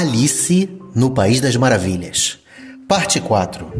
Alice 0.00 0.66
no 0.94 1.10
País 1.10 1.42
das 1.42 1.56
Maravilhas. 1.56 2.38
Parte 2.88 3.20
4. 3.20 3.70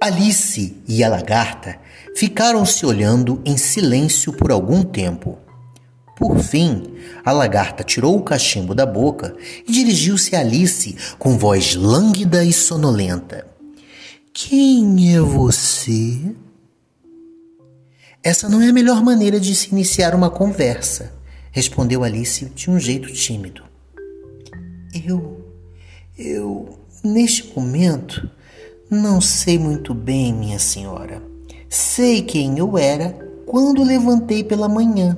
Alice 0.00 0.76
e 0.88 1.04
a 1.04 1.08
lagarta 1.08 1.78
ficaram 2.16 2.66
se 2.66 2.84
olhando 2.84 3.40
em 3.44 3.56
silêncio 3.56 4.32
por 4.32 4.50
algum 4.50 4.82
tempo. 4.82 5.38
Por 6.16 6.40
fim, 6.40 6.82
a 7.24 7.30
lagarta 7.30 7.84
tirou 7.84 8.16
o 8.16 8.24
cachimbo 8.24 8.74
da 8.74 8.84
boca 8.84 9.36
e 9.64 9.70
dirigiu-se 9.70 10.34
a 10.34 10.40
Alice 10.40 10.96
com 11.16 11.38
voz 11.38 11.76
lânguida 11.76 12.44
e 12.44 12.52
sonolenta. 12.52 13.46
Quem 14.32 15.14
é 15.14 15.20
você? 15.20 16.18
Essa 18.20 18.48
não 18.48 18.60
é 18.60 18.70
a 18.70 18.72
melhor 18.72 19.00
maneira 19.04 19.38
de 19.38 19.54
se 19.54 19.70
iniciar 19.70 20.12
uma 20.12 20.28
conversa, 20.28 21.19
respondeu 21.50 22.02
Alice 22.04 22.44
de 22.46 22.70
um 22.70 22.78
jeito 22.78 23.12
tímido. 23.12 23.62
Eu. 25.06 25.44
Eu. 26.18 26.78
Neste 27.02 27.52
momento, 27.58 28.30
não 28.90 29.20
sei 29.20 29.58
muito 29.58 29.94
bem, 29.94 30.32
minha 30.34 30.58
senhora. 30.58 31.22
Sei 31.68 32.22
quem 32.22 32.58
eu 32.58 32.76
era 32.76 33.10
quando 33.46 33.84
levantei 33.84 34.44
pela 34.44 34.68
manhã, 34.68 35.16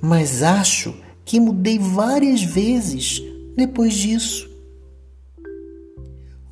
mas 0.00 0.42
acho 0.42 0.94
que 1.24 1.38
mudei 1.38 1.78
várias 1.78 2.42
vezes 2.42 3.22
depois 3.56 3.94
disso. 3.94 4.50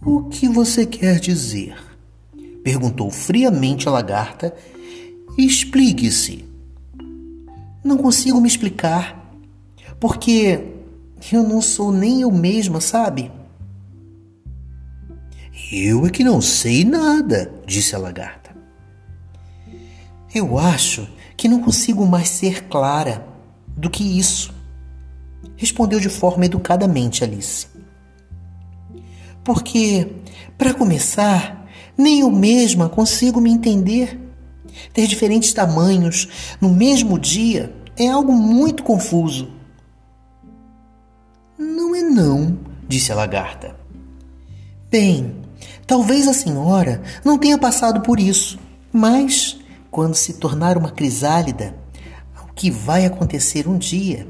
O 0.05 0.25
que 0.25 0.49
você 0.49 0.85
quer 0.87 1.19
dizer? 1.19 1.77
perguntou 2.63 3.11
friamente 3.11 3.89
a 3.89 3.91
lagarta. 3.91 4.55
Explique-se. 5.37 6.45
Não 7.83 7.97
consigo 7.97 8.41
me 8.41 8.49
explicar, 8.49 9.35
porque 9.99 10.73
eu 11.33 11.43
não 11.43 11.61
sou 11.61 11.93
nem 11.93 12.23
eu 12.23 12.31
mesma, 12.31 12.81
sabe? 12.81 13.31
Eu 15.71 16.07
é 16.07 16.11
que 16.11 16.23
não 16.23 16.41
sei 16.41 16.85
nada, 16.85 17.53
disse 17.67 17.95
a 17.95 17.99
lagarta. 17.99 18.55
Eu 20.35 20.59
acho 20.59 21.09
que 21.37 21.49
não 21.49 21.63
consigo 21.63 22.07
mais 22.07 22.29
ser 22.29 22.65
clara 22.65 23.27
do 23.77 23.91
que 23.91 24.19
isso, 24.19 24.55
respondeu 25.57 25.99
de 25.99 26.09
forma 26.09 26.47
educadamente 26.47 27.25
Alice. 27.25 27.67
Porque, 29.45 30.09
para 30.57 30.75
começar, 30.75 31.69
nem 31.97 32.21
eu 32.21 32.31
mesma 32.31 32.89
consigo 32.89 33.41
me 33.41 33.51
entender. 33.51 34.19
Ter 34.93 35.07
diferentes 35.07 35.53
tamanhos 35.53 36.57
no 36.61 36.69
mesmo 36.71 37.19
dia 37.19 37.73
é 37.97 38.09
algo 38.09 38.33
muito 38.33 38.83
confuso. 38.83 39.51
Não 41.59 41.95
é 41.95 42.03
não, 42.03 42.59
disse 42.89 43.13
a 43.13 43.15
lagarta. 43.15 43.77
Bem, 44.91 45.37
talvez 45.87 46.27
a 46.29 46.35
senhora 46.35 47.03
não 47.25 47.39
tenha 47.39 47.57
passado 47.57 48.01
por 48.03 48.19
isso, 48.19 48.59
mas 48.93 49.59
quando 49.91 50.15
se 50.15 50.35
tornar 50.35 50.77
uma 50.77 50.91
crisálida, 50.91 51.75
o 52.43 52.53
que 52.53 52.71
vai 52.71 53.07
acontecer 53.07 53.69
um 53.69 53.79
dia, 53.79 54.27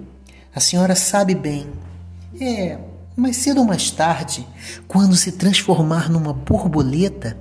a 0.55 0.61
senhora 0.61 0.95
sabe 0.95 1.35
bem. 1.35 1.67
É, 2.41 2.79
mais 3.17 3.37
cedo 3.37 3.61
ou 3.61 3.67
mais 3.67 3.91
tarde, 3.91 4.47
quando 4.89 5.17
se 5.17 5.33
transformar 5.33 6.11
numa 6.11 6.33
borboleta, 6.33 7.37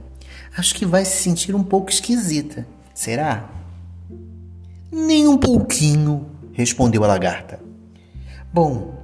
acho 0.58 0.76
que 0.76 0.86
vai 0.86 1.06
se 1.06 1.24
sentir 1.24 1.56
um 1.56 1.64
pouco 1.64 1.90
esquisita. 1.90 2.66
Será? 2.94 3.50
Nem 4.92 5.28
um 5.28 5.38
pouquinho, 5.38 6.30
respondeu 6.54 7.04
a 7.04 7.08
lagarta. 7.08 7.60
Bom, 8.54 9.02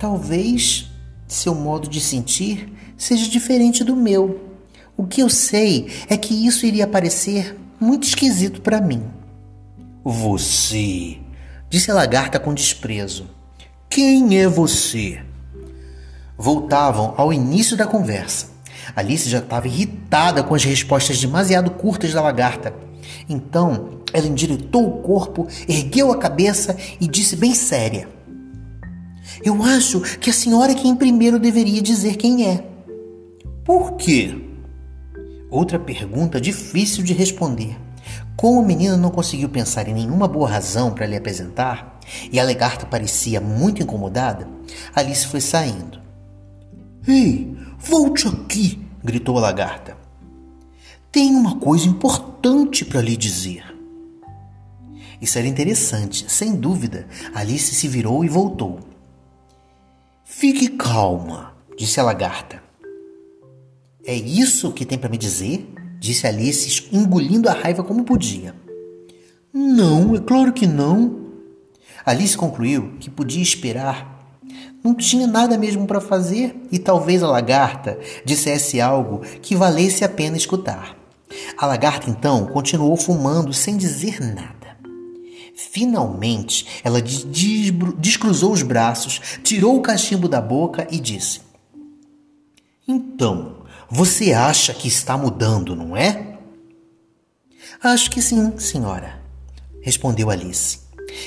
Talvez 0.00 0.90
seu 1.28 1.54
modo 1.54 1.86
de 1.86 2.00
sentir 2.00 2.72
seja 2.96 3.28
diferente 3.28 3.84
do 3.84 3.94
meu. 3.94 4.40
O 4.96 5.06
que 5.06 5.20
eu 5.20 5.28
sei 5.28 5.92
é 6.08 6.16
que 6.16 6.46
isso 6.46 6.64
iria 6.64 6.86
parecer 6.86 7.54
muito 7.78 8.04
esquisito 8.04 8.62
para 8.62 8.80
mim. 8.80 9.04
Você, 10.02 11.18
disse 11.68 11.90
a 11.90 11.94
lagarta 11.94 12.40
com 12.40 12.54
desprezo. 12.54 13.28
Quem 13.90 14.38
é 14.38 14.48
você? 14.48 15.22
Voltavam 16.38 17.12
ao 17.18 17.30
início 17.30 17.76
da 17.76 17.86
conversa. 17.86 18.46
Alice 18.94 19.28
já 19.28 19.38
estava 19.38 19.66
irritada 19.66 20.42
com 20.42 20.54
as 20.54 20.64
respostas 20.64 21.20
demasiado 21.20 21.70
curtas 21.72 22.12
da 22.12 22.22
lagarta. 22.22 22.74
Então, 23.28 24.00
ela 24.12 24.26
endireitou 24.26 24.86
o 24.86 25.02
corpo, 25.02 25.46
ergueu 25.68 26.10
a 26.10 26.18
cabeça 26.18 26.76
e 27.00 27.06
disse 27.06 27.36
bem 27.36 27.54
séria: 27.54 28.08
eu 29.44 29.62
acho 29.62 30.00
que 30.18 30.28
a 30.28 30.32
senhora 30.32 30.72
é 30.72 30.74
quem 30.74 30.94
primeiro 30.94 31.38
deveria 31.38 31.80
dizer 31.80 32.16
quem 32.16 32.46
é. 32.46 32.64
Por 33.64 33.96
quê? 33.96 34.34
Outra 35.50 35.78
pergunta 35.78 36.40
difícil 36.40 37.02
de 37.02 37.12
responder. 37.12 37.76
Como 38.36 38.60
o 38.60 38.66
menino 38.66 38.96
não 38.96 39.10
conseguiu 39.10 39.48
pensar 39.48 39.88
em 39.88 39.94
nenhuma 39.94 40.28
boa 40.28 40.48
razão 40.48 40.92
para 40.92 41.06
lhe 41.06 41.16
apresentar, 41.16 41.98
e 42.32 42.40
a 42.40 42.44
lagarta 42.44 42.86
parecia 42.86 43.40
muito 43.40 43.82
incomodada, 43.82 44.48
Alice 44.94 45.26
foi 45.26 45.40
saindo. 45.40 46.00
Ei, 47.06 47.56
volte 47.80 48.28
aqui! 48.28 48.78
gritou 49.02 49.38
a 49.38 49.40
lagarta. 49.40 49.96
Tenho 51.10 51.38
uma 51.38 51.58
coisa 51.58 51.88
importante 51.88 52.84
para 52.84 53.00
lhe 53.00 53.16
dizer. 53.16 53.64
Isso 55.20 55.38
era 55.38 55.48
interessante, 55.48 56.30
sem 56.30 56.54
dúvida. 56.56 57.06
Alice 57.34 57.74
se 57.74 57.88
virou 57.88 58.24
e 58.24 58.28
voltou. 58.28 58.80
Fique 60.24 60.68
calma, 60.68 61.54
disse 61.76 61.98
a 62.00 62.02
lagarta. 62.02 62.62
É 64.04 64.14
isso 64.14 64.72
que 64.72 64.86
tem 64.86 64.98
para 64.98 65.10
me 65.10 65.18
dizer? 65.18 65.68
disse 65.98 66.26
Alice, 66.26 66.88
engolindo 66.92 67.48
a 67.48 67.52
raiva 67.52 67.84
como 67.84 68.04
podia. 68.04 68.54
Não, 69.52 70.14
é 70.14 70.20
claro 70.20 70.52
que 70.52 70.66
não. 70.66 71.26
Alice 72.06 72.36
concluiu 72.36 72.94
que 72.98 73.10
podia 73.10 73.42
esperar. 73.42 74.19
Não 74.82 74.94
tinha 74.94 75.26
nada 75.26 75.58
mesmo 75.58 75.86
para 75.86 76.00
fazer 76.00 76.56
e 76.72 76.78
talvez 76.78 77.22
a 77.22 77.28
lagarta 77.28 77.98
dissesse 78.24 78.80
algo 78.80 79.20
que 79.42 79.54
valesse 79.54 80.04
a 80.04 80.08
pena 80.08 80.36
escutar. 80.36 80.96
A 81.56 81.66
lagarta 81.66 82.08
então 82.08 82.46
continuou 82.46 82.96
fumando 82.96 83.52
sem 83.52 83.76
dizer 83.76 84.20
nada. 84.20 84.60
Finalmente, 85.54 86.66
ela 86.82 87.02
descruzou 87.02 88.52
os 88.52 88.62
braços, 88.62 89.20
tirou 89.44 89.76
o 89.76 89.82
cachimbo 89.82 90.26
da 90.26 90.40
boca 90.40 90.88
e 90.90 90.98
disse: 90.98 91.42
Então, 92.88 93.58
você 93.88 94.32
acha 94.32 94.72
que 94.72 94.88
está 94.88 95.18
mudando, 95.18 95.76
não 95.76 95.96
é? 95.96 96.38
Acho 97.82 98.10
que 98.10 98.22
sim, 98.22 98.58
senhora, 98.58 99.20
respondeu 99.82 100.30
Alice. 100.30 100.80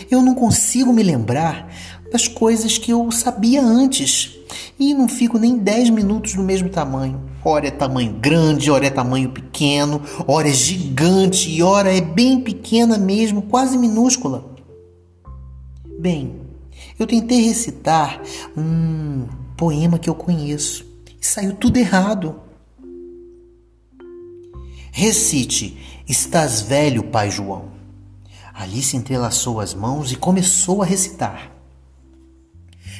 Eu 0.09 0.21
não 0.21 0.33
consigo 0.33 0.91
me 0.91 1.03
lembrar 1.03 1.69
das 2.13 2.27
coisas 2.27 2.77
que 2.77 2.91
eu 2.91 3.09
sabia 3.11 3.59
antes 3.59 4.37
e 4.79 4.93
não 4.93 5.09
fico 5.09 5.39
nem 5.39 5.57
10 5.57 5.89
minutos 5.89 6.35
do 6.35 6.43
mesmo 6.43 6.69
tamanho. 6.69 7.19
Ora 7.43 7.67
é 7.67 7.71
tamanho 7.71 8.13
grande, 8.13 8.69
ora 8.69 8.85
é 8.85 8.91
tamanho 8.91 9.31
pequeno, 9.31 9.99
ora 10.27 10.47
é 10.47 10.53
gigante 10.53 11.49
e 11.49 11.63
ora 11.63 11.91
é 11.91 11.99
bem 11.99 12.39
pequena 12.39 12.99
mesmo, 12.99 13.41
quase 13.41 13.79
minúscula. 13.79 14.45
Bem, 15.99 16.35
eu 16.99 17.07
tentei 17.07 17.41
recitar 17.41 18.21
um 18.55 19.25
poema 19.57 19.97
que 19.97 20.09
eu 20.09 20.13
conheço 20.13 20.85
e 21.19 21.25
saiu 21.25 21.55
tudo 21.55 21.77
errado. 21.77 22.35
Recite: 24.91 26.03
Estás 26.07 26.61
velho, 26.61 27.05
pai 27.05 27.31
João. 27.31 27.73
Alice 28.53 28.95
entrelaçou 28.95 29.59
as 29.59 29.73
mãos 29.73 30.11
e 30.11 30.15
começou 30.15 30.83
a 30.83 30.85
recitar. 30.85 31.52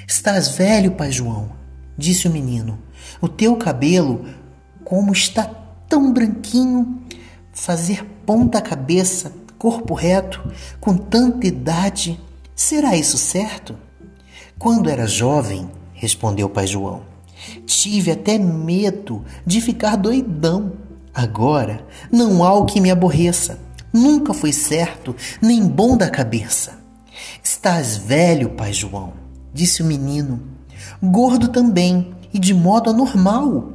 Estás 0.08 0.50
velho, 0.50 0.92
pai 0.92 1.12
João, 1.12 1.52
disse 1.98 2.28
o 2.28 2.32
menino. 2.32 2.78
O 3.22 3.28
teu 3.28 3.56
cabelo, 3.56 4.26
como 4.84 5.14
está 5.14 5.46
tão 5.88 6.12
branquinho, 6.12 7.02
fazer 7.54 8.04
ponta 8.26 8.62
cabeça, 8.62 9.34
corpo 9.58 9.94
reto, 9.94 10.52
com 10.80 10.98
tanta 10.98 11.48
idade, 11.48 12.20
será 12.54 12.98
isso 12.98 13.18
certo? 13.18 13.78
Quando 14.60 14.90
era 14.90 15.08
jovem, 15.08 15.70
respondeu 15.94 16.50
pai 16.50 16.68
João, 16.68 17.04
tive 17.66 18.12
até 18.12 18.38
medo 18.38 19.24
de 19.46 19.62
ficar 19.62 19.96
doidão. 19.96 20.74
Agora 21.14 21.86
não 22.12 22.44
há 22.44 22.54
o 22.54 22.66
que 22.66 22.82
me 22.82 22.92
aborreça. 22.92 23.60
Nunca 23.94 24.34
foi 24.34 24.52
certo, 24.52 25.16
nem 25.42 25.66
bom 25.66 25.96
da 25.96 26.10
cabeça. 26.10 26.80
Estás 27.42 27.96
velho, 27.96 28.50
pai 28.50 28.74
João 28.74 29.23
disse 29.54 29.82
o 29.82 29.86
menino. 29.86 30.42
Gordo 31.02 31.48
também, 31.48 32.14
e 32.34 32.40
de 32.40 32.54
modo 32.54 32.90
anormal. 32.90 33.72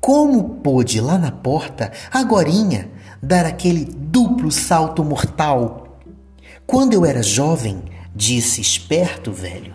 Como 0.00 0.60
pôde 0.60 1.00
lá 1.00 1.18
na 1.18 1.32
porta, 1.32 1.90
agorinha, 2.12 2.90
dar 3.22 3.46
aquele 3.46 3.84
duplo 3.84 4.50
salto 4.52 5.02
mortal? 5.02 5.98
Quando 6.66 6.92
eu 6.92 7.04
era 7.04 7.22
jovem, 7.22 7.82
disse 8.14 8.60
esperto 8.60 9.32
velho. 9.32 9.74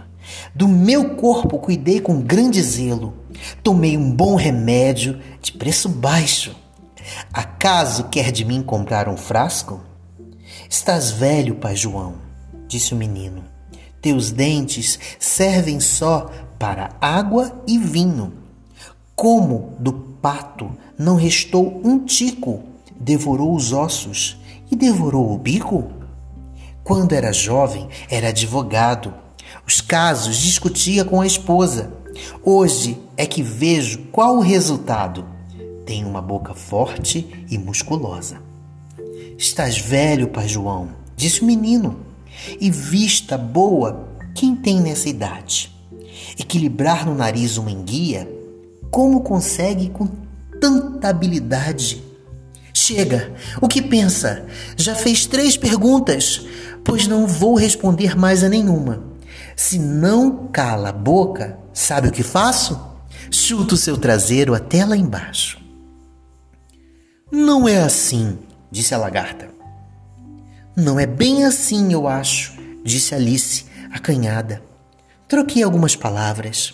Do 0.53 0.67
meu 0.67 1.15
corpo 1.15 1.59
cuidei 1.59 1.99
com 1.99 2.21
grande 2.21 2.61
zelo. 2.61 3.13
Tomei 3.61 3.97
um 3.97 4.11
bom 4.11 4.35
remédio 4.35 5.19
de 5.41 5.51
preço 5.51 5.89
baixo. 5.89 6.55
Acaso 7.33 8.05
quer 8.05 8.31
de 8.31 8.45
mim 8.45 8.61
comprar 8.61 9.09
um 9.09 9.17
frasco? 9.17 9.81
Estás 10.69 11.11
velho, 11.11 11.55
pai 11.55 11.75
João, 11.75 12.15
disse 12.67 12.93
o 12.93 12.97
menino. 12.97 13.52
Teus 14.03 14.31
dentes 14.31 14.99
servem 15.17 15.79
só 15.79 16.29
para 16.59 16.89
água 16.99 17.63
e 17.65 17.77
vinho. 17.77 18.33
Como 19.15 19.75
do 19.79 19.93
pato 19.93 20.69
não 20.99 21.15
restou 21.15 21.79
um 21.85 21.99
tico, 21.99 22.63
devorou 22.99 23.55
os 23.55 23.71
ossos 23.71 24.37
e 24.69 24.75
devorou 24.75 25.33
o 25.33 25.37
bico? 25.37 25.89
Quando 26.83 27.13
era 27.13 27.31
jovem, 27.31 27.87
era 28.09 28.27
advogado. 28.27 29.13
Os 29.65 29.79
casos 29.79 30.35
discutia 30.35 31.05
com 31.05 31.21
a 31.21 31.25
esposa. 31.25 31.93
Hoje 32.43 33.01
é 33.15 33.25
que 33.25 33.41
vejo 33.41 33.99
qual 34.11 34.35
o 34.35 34.41
resultado. 34.41 35.25
Tem 35.85 36.03
uma 36.03 36.21
boca 36.21 36.53
forte 36.53 37.45
e 37.49 37.57
musculosa. 37.57 38.41
Estás 39.37 39.77
velho, 39.77 40.27
pai 40.27 40.49
João, 40.49 40.89
disse 41.15 41.41
o 41.41 41.45
menino, 41.45 42.11
e 42.59 42.69
vista 42.69 43.37
boa 43.37 44.07
quem 44.33 44.55
tem 44.55 44.81
nessa 44.81 45.09
idade. 45.09 45.71
Equilibrar 46.37 47.05
no 47.05 47.15
nariz 47.15 47.57
uma 47.57 47.71
enguia, 47.71 48.29
como 48.89 49.21
consegue 49.21 49.89
com 49.89 50.07
tanta 50.59 51.09
habilidade? 51.09 52.03
Chega, 52.73 53.33
o 53.61 53.67
que 53.67 53.81
pensa? 53.81 54.45
Já 54.75 54.95
fez 54.95 55.25
três 55.25 55.55
perguntas, 55.55 56.45
pois 56.83 57.07
não 57.07 57.27
vou 57.27 57.55
responder 57.55 58.17
mais 58.17 58.43
a 58.43 58.49
nenhuma. 58.49 59.03
Se 59.55 59.77
não 59.77 60.47
cala 60.47 60.89
a 60.89 60.93
boca, 60.93 61.57
sabe 61.71 62.07
o 62.07 62.11
que 62.11 62.23
faço? 62.23 62.79
Chuto 63.31 63.75
o 63.75 63.77
seu 63.77 63.97
traseiro 63.97 64.53
até 64.53 64.85
lá 64.85 64.97
embaixo. 64.97 65.61
Não 67.31 67.67
é 67.67 67.77
assim, 67.77 68.37
disse 68.71 68.93
a 68.93 68.97
lagarta. 68.97 69.52
Não 70.75 70.99
é 70.99 71.05
bem 71.05 71.45
assim, 71.45 71.93
eu 71.93 72.07
acho, 72.07 72.53
disse 72.83 73.13
Alice, 73.13 73.65
acanhada. 73.91 74.63
Troquei 75.27 75.61
algumas 75.61 75.95
palavras. 75.95 76.73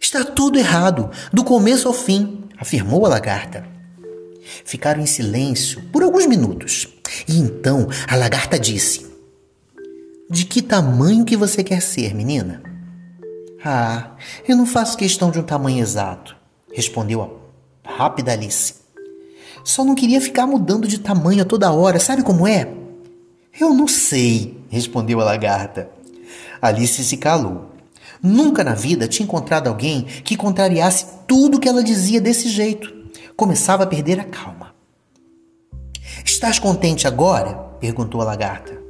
Está 0.00 0.24
tudo 0.24 0.56
errado, 0.56 1.10
do 1.32 1.42
começo 1.42 1.88
ao 1.88 1.94
fim, 1.94 2.44
afirmou 2.56 3.04
a 3.04 3.08
lagarta. 3.08 3.66
Ficaram 4.64 5.02
em 5.02 5.06
silêncio 5.06 5.82
por 5.92 6.04
alguns 6.04 6.26
minutos. 6.26 6.88
E 7.26 7.38
então 7.38 7.88
a 8.06 8.14
lagarta 8.14 8.56
disse: 8.56 9.04
De 10.30 10.44
que 10.44 10.62
tamanho 10.62 11.24
que 11.24 11.36
você 11.36 11.64
quer 11.64 11.82
ser, 11.82 12.14
menina? 12.14 12.62
Ah, 13.64 14.12
eu 14.46 14.56
não 14.56 14.66
faço 14.66 14.96
questão 14.96 15.30
de 15.32 15.40
um 15.40 15.44
tamanho 15.44 15.80
exato, 15.80 16.36
respondeu 16.72 17.40
a 17.84 17.92
rápida 17.92 18.32
Alice. 18.32 18.74
Só 19.64 19.84
não 19.84 19.94
queria 19.94 20.20
ficar 20.20 20.46
mudando 20.46 20.86
de 20.86 20.98
tamanho 20.98 21.42
a 21.42 21.44
toda 21.44 21.72
hora, 21.72 21.98
sabe 21.98 22.22
como 22.22 22.46
é? 22.46 22.81
Eu 23.58 23.74
não 23.74 23.86
sei, 23.86 24.64
respondeu 24.68 25.20
a 25.20 25.24
lagarta. 25.24 25.90
Alice 26.60 27.04
se 27.04 27.16
calou. 27.16 27.70
Nunca 28.22 28.62
na 28.62 28.74
vida 28.74 29.08
tinha 29.08 29.24
encontrado 29.24 29.68
alguém 29.68 30.02
que 30.02 30.36
contrariasse 30.36 31.06
tudo 31.26 31.58
que 31.60 31.68
ela 31.68 31.82
dizia 31.82 32.20
desse 32.20 32.48
jeito. 32.48 32.92
Começava 33.36 33.82
a 33.82 33.86
perder 33.86 34.20
a 34.20 34.24
calma. 34.24 34.74
Estás 36.24 36.58
contente 36.58 37.06
agora? 37.06 37.54
perguntou 37.80 38.20
a 38.20 38.24
lagarta. 38.24 38.80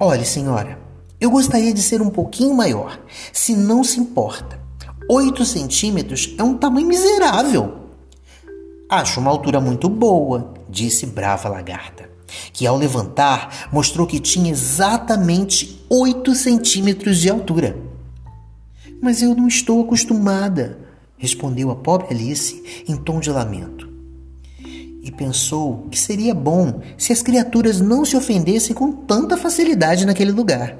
Olhe, 0.00 0.24
senhora, 0.24 0.78
eu 1.20 1.30
gostaria 1.30 1.74
de 1.74 1.82
ser 1.82 2.00
um 2.00 2.08
pouquinho 2.08 2.54
maior, 2.54 3.00
se 3.32 3.54
não 3.54 3.82
se 3.84 4.00
importa. 4.00 4.58
Oito 5.10 5.44
centímetros 5.44 6.34
é 6.38 6.42
um 6.42 6.56
tamanho 6.56 6.86
miserável. 6.86 7.88
Acho 8.88 9.20
uma 9.20 9.30
altura 9.30 9.60
muito 9.60 9.88
boa, 9.88 10.54
disse 10.68 11.04
brava 11.04 11.48
lagarta, 11.48 12.07
que 12.52 12.66
ao 12.66 12.76
levantar 12.76 13.68
mostrou 13.72 14.06
que 14.06 14.20
tinha 14.20 14.50
exatamente 14.50 15.84
oito 15.88 16.34
centímetros 16.34 17.18
de 17.18 17.30
altura. 17.30 17.76
Mas 19.00 19.22
eu 19.22 19.34
não 19.34 19.46
estou 19.46 19.82
acostumada, 19.82 20.78
respondeu 21.16 21.70
a 21.70 21.76
pobre 21.76 22.14
Alice 22.14 22.84
em 22.88 22.96
tom 22.96 23.20
de 23.20 23.30
lamento. 23.30 23.88
E 25.02 25.10
pensou 25.10 25.86
que 25.90 25.98
seria 25.98 26.34
bom 26.34 26.80
se 26.96 27.12
as 27.12 27.22
criaturas 27.22 27.80
não 27.80 28.04
se 28.04 28.16
ofendessem 28.16 28.74
com 28.74 28.92
tanta 28.92 29.36
facilidade 29.36 30.04
naquele 30.04 30.32
lugar. 30.32 30.76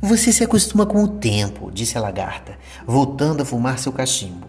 Você 0.00 0.30
se 0.30 0.44
acostuma 0.44 0.84
com 0.84 1.02
o 1.02 1.08
tempo, 1.08 1.70
disse 1.72 1.96
a 1.96 2.00
lagarta, 2.00 2.58
voltando 2.86 3.42
a 3.42 3.46
fumar 3.46 3.78
seu 3.78 3.90
cachimbo. 3.90 4.46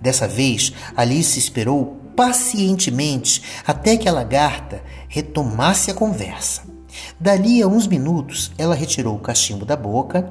Dessa 0.00 0.28
vez, 0.28 0.72
Alice 0.96 1.38
esperou 1.38 1.98
pacientemente 2.20 3.42
até 3.66 3.96
que 3.96 4.06
a 4.06 4.12
lagarta 4.12 4.82
retomasse 5.08 5.90
a 5.90 5.94
conversa. 5.94 6.64
Dali 7.18 7.62
a 7.62 7.66
uns 7.66 7.86
minutos, 7.86 8.52
ela 8.58 8.74
retirou 8.74 9.16
o 9.16 9.20
cachimbo 9.20 9.64
da 9.64 9.74
boca, 9.74 10.30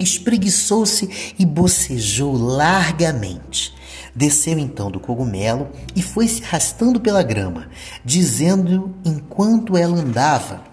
espreguiçou-se 0.00 1.34
e 1.38 1.44
bocejou 1.44 2.32
largamente. 2.34 3.74
Desceu 4.14 4.58
então 4.58 4.90
do 4.90 4.98
cogumelo 4.98 5.68
e 5.94 6.00
foi 6.00 6.26
se 6.28 6.42
arrastando 6.42 6.98
pela 6.98 7.22
grama, 7.22 7.68
dizendo 8.02 8.94
enquanto 9.04 9.76
ela 9.76 9.98
andava: 9.98 10.64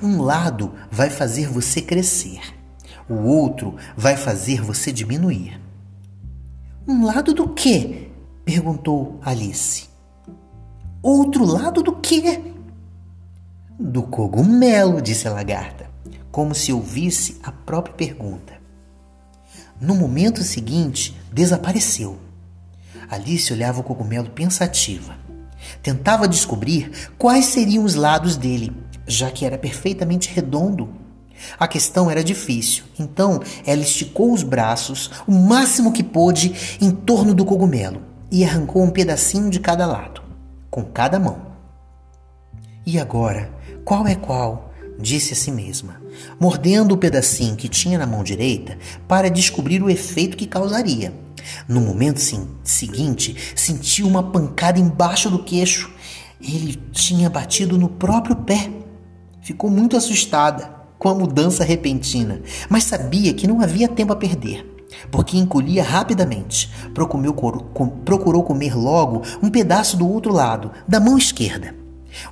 Um 0.00 0.22
lado 0.22 0.72
vai 0.92 1.10
fazer 1.10 1.48
você 1.48 1.80
crescer 1.80 2.40
o 3.08 3.16
outro 3.16 3.76
vai 3.94 4.16
fazer 4.16 4.62
você 4.62 4.90
diminuir. 4.90 5.60
Um 6.86 7.06
lado 7.06 7.32
do 7.32 7.48
quê? 7.48 8.10
perguntou 8.44 9.18
Alice. 9.22 9.88
Outro 11.02 11.42
lado 11.46 11.82
do 11.82 11.96
quê? 11.96 12.52
Do 13.80 14.02
cogumelo, 14.02 15.00
disse 15.00 15.26
a 15.26 15.32
lagarta, 15.32 15.88
como 16.30 16.54
se 16.54 16.74
ouvisse 16.74 17.40
a 17.42 17.50
própria 17.50 17.94
pergunta. 17.94 18.52
No 19.80 19.94
momento 19.94 20.42
seguinte, 20.42 21.18
desapareceu. 21.32 22.18
Alice 23.08 23.50
olhava 23.50 23.80
o 23.80 23.84
cogumelo 23.84 24.28
pensativa. 24.28 25.16
Tentava 25.82 26.28
descobrir 26.28 27.10
quais 27.16 27.46
seriam 27.46 27.82
os 27.82 27.94
lados 27.94 28.36
dele, 28.36 28.76
já 29.06 29.30
que 29.30 29.46
era 29.46 29.56
perfeitamente 29.56 30.28
redondo 30.34 30.88
a 31.58 31.68
questão 31.68 32.10
era 32.10 32.22
difícil, 32.24 32.84
então 32.98 33.40
ela 33.66 33.82
esticou 33.82 34.32
os 34.32 34.42
braços 34.42 35.10
o 35.26 35.32
máximo 35.32 35.92
que 35.92 36.02
pôde 36.02 36.78
em 36.80 36.90
torno 36.90 37.34
do 37.34 37.44
cogumelo 37.44 38.02
e 38.30 38.44
arrancou 38.44 38.82
um 38.82 38.90
pedacinho 38.90 39.50
de 39.50 39.60
cada 39.60 39.86
lado, 39.86 40.22
com 40.70 40.82
cada 40.84 41.18
mão. 41.18 41.54
E 42.86 42.98
agora, 42.98 43.50
qual 43.84 44.06
é 44.06 44.14
qual? 44.14 44.72
disse 44.98 45.32
a 45.32 45.36
si 45.36 45.50
mesma, 45.50 46.00
mordendo 46.38 46.92
o 46.92 46.98
pedacinho 46.98 47.56
que 47.56 47.68
tinha 47.68 47.98
na 47.98 48.06
mão 48.06 48.22
direita 48.22 48.78
para 49.08 49.28
descobrir 49.28 49.82
o 49.82 49.90
efeito 49.90 50.36
que 50.36 50.46
causaria. 50.46 51.12
No 51.68 51.80
momento 51.80 52.20
seguinte, 52.62 53.36
sentiu 53.54 54.06
uma 54.06 54.22
pancada 54.22 54.78
embaixo 54.78 55.28
do 55.28 55.42
queixo. 55.42 55.92
Ele 56.40 56.80
tinha 56.92 57.28
batido 57.28 57.76
no 57.76 57.88
próprio 57.88 58.36
pé. 58.36 58.70
Ficou 59.42 59.68
muito 59.68 59.96
assustada 59.96 60.83
com 61.04 61.10
a 61.10 61.14
mudança 61.14 61.62
repentina, 61.62 62.40
mas 62.66 62.84
sabia 62.84 63.34
que 63.34 63.46
não 63.46 63.60
havia 63.60 63.86
tempo 63.86 64.14
a 64.14 64.16
perder, 64.16 64.64
porque 65.10 65.36
encolhia 65.36 65.82
rapidamente. 65.82 66.72
Procurou 66.94 68.42
comer 68.42 68.74
logo 68.74 69.20
um 69.42 69.50
pedaço 69.50 69.98
do 69.98 70.08
outro 70.08 70.32
lado, 70.32 70.70
da 70.88 70.98
mão 70.98 71.18
esquerda. 71.18 71.74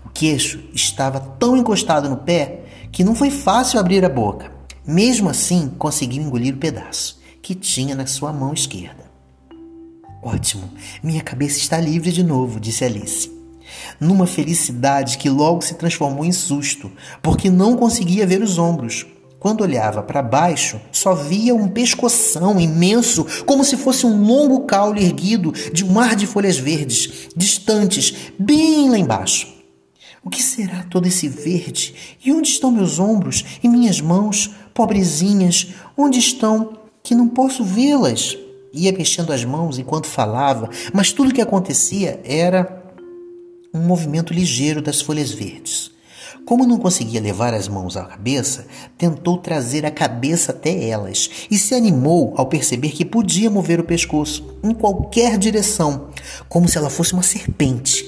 O 0.07 0.09
queixo 0.09 0.59
estava 0.73 1.21
tão 1.21 1.55
encostado 1.55 2.09
no 2.09 2.17
pé 2.17 2.65
que 2.91 3.05
não 3.05 3.15
foi 3.15 3.31
fácil 3.31 3.79
abrir 3.79 4.07
a 4.07 4.09
boca. 4.09 4.51
Mesmo 4.87 5.29
assim, 5.29 5.71
conseguiu 5.77 6.23
engolir 6.23 6.55
o 6.55 6.59
pedaço 6.59 7.21
que 7.43 7.55
tinha 7.55 7.95
na 7.95 8.07
sua 8.07 8.33
mão 8.33 8.55
esquerda. 8.55 9.05
Ótimo, 10.23 10.65
minha 11.03 11.21
cabeça 11.21 11.59
está 11.59 11.79
livre 11.79 12.11
de 12.11 12.23
novo, 12.23 12.59
disse 12.59 12.87
Alice 12.87 13.42
numa 13.99 14.27
felicidade 14.27 15.19
que 15.19 15.29
logo 15.29 15.63
se 15.63 15.75
transformou 15.75 16.25
em 16.25 16.33
susto, 16.33 16.91
porque 17.23 17.51
não 17.51 17.77
conseguia 17.77 18.27
ver 18.27 18.43
os 18.43 18.59
ombros. 18.59 19.07
Quando 19.43 19.63
olhava 19.63 20.05
para 20.05 20.23
baixo, 20.23 20.81
só 20.93 21.15
via 21.15 21.53
um 21.53 21.67
pescoção 21.67 22.61
imenso, 22.61 23.27
como 23.45 23.65
se 23.65 23.77
fosse 23.77 24.07
um 24.07 24.23
longo 24.25 24.61
caule 24.67 25.05
erguido 25.05 25.53
de 25.73 25.85
um 25.85 25.89
mar 25.89 26.15
de 26.15 26.29
folhas 26.29 26.59
verdes, 26.59 27.29
distantes, 27.35 28.15
bem 28.39 28.89
lá 28.89 28.97
embaixo. 28.97 29.53
O 30.25 30.31
que 30.31 30.41
será 30.41 30.85
todo 30.85 31.07
esse 31.09 31.27
verde? 31.27 32.17
E 32.25 32.33
onde 32.33 32.49
estão 32.49 32.71
meus 32.71 33.01
ombros 33.01 33.45
e 33.61 33.69
minhas 33.69 34.01
mãos, 34.01 34.49
pobrezinhas? 34.73 35.71
Onde 35.97 36.21
estão 36.21 36.79
que 37.03 37.13
não 37.13 37.27
posso 37.27 37.65
vê-las? 37.65 38.39
Ia 38.73 38.93
mexendo 38.93 39.33
as 39.33 39.45
mãos 39.45 39.77
enquanto 39.77 40.07
falava, 40.07 40.71
mas 40.93 41.11
tudo 41.11 41.31
o 41.31 41.35
que 41.35 41.43
acontecia 41.43 42.21
era 42.25 42.82
um 43.75 43.81
movimento 43.81 44.35
ligeiro 44.35 44.83
das 44.83 45.01
folhas 45.01 45.31
verdes. 45.31 45.91
Como 46.45 46.67
não 46.67 46.77
conseguia 46.77 47.21
levar 47.21 47.55
as 47.55 47.69
mãos 47.69 47.97
à 47.97 48.05
cabeça, 48.05 48.67
tentou 48.99 49.39
trazer 49.39 49.87
a 49.87 49.91
cabeça 49.91 50.53
até 50.53 50.89
elas 50.89 51.31
e 51.51 51.57
se 51.57 51.75
animou 51.75 52.35
ao 52.37 52.47
perceber 52.47 52.91
que 52.91 53.05
podia 53.05 53.51
mover 53.51 53.81
o 53.81 53.85
pescoço 53.85 54.59
em 54.63 54.75
qualquer 54.75 55.39
direção, 55.39 56.09
como 56.49 56.69
se 56.69 56.77
ela 56.77 56.91
fosse 56.91 57.15
uma 57.15 57.23
serpente. 57.23 58.05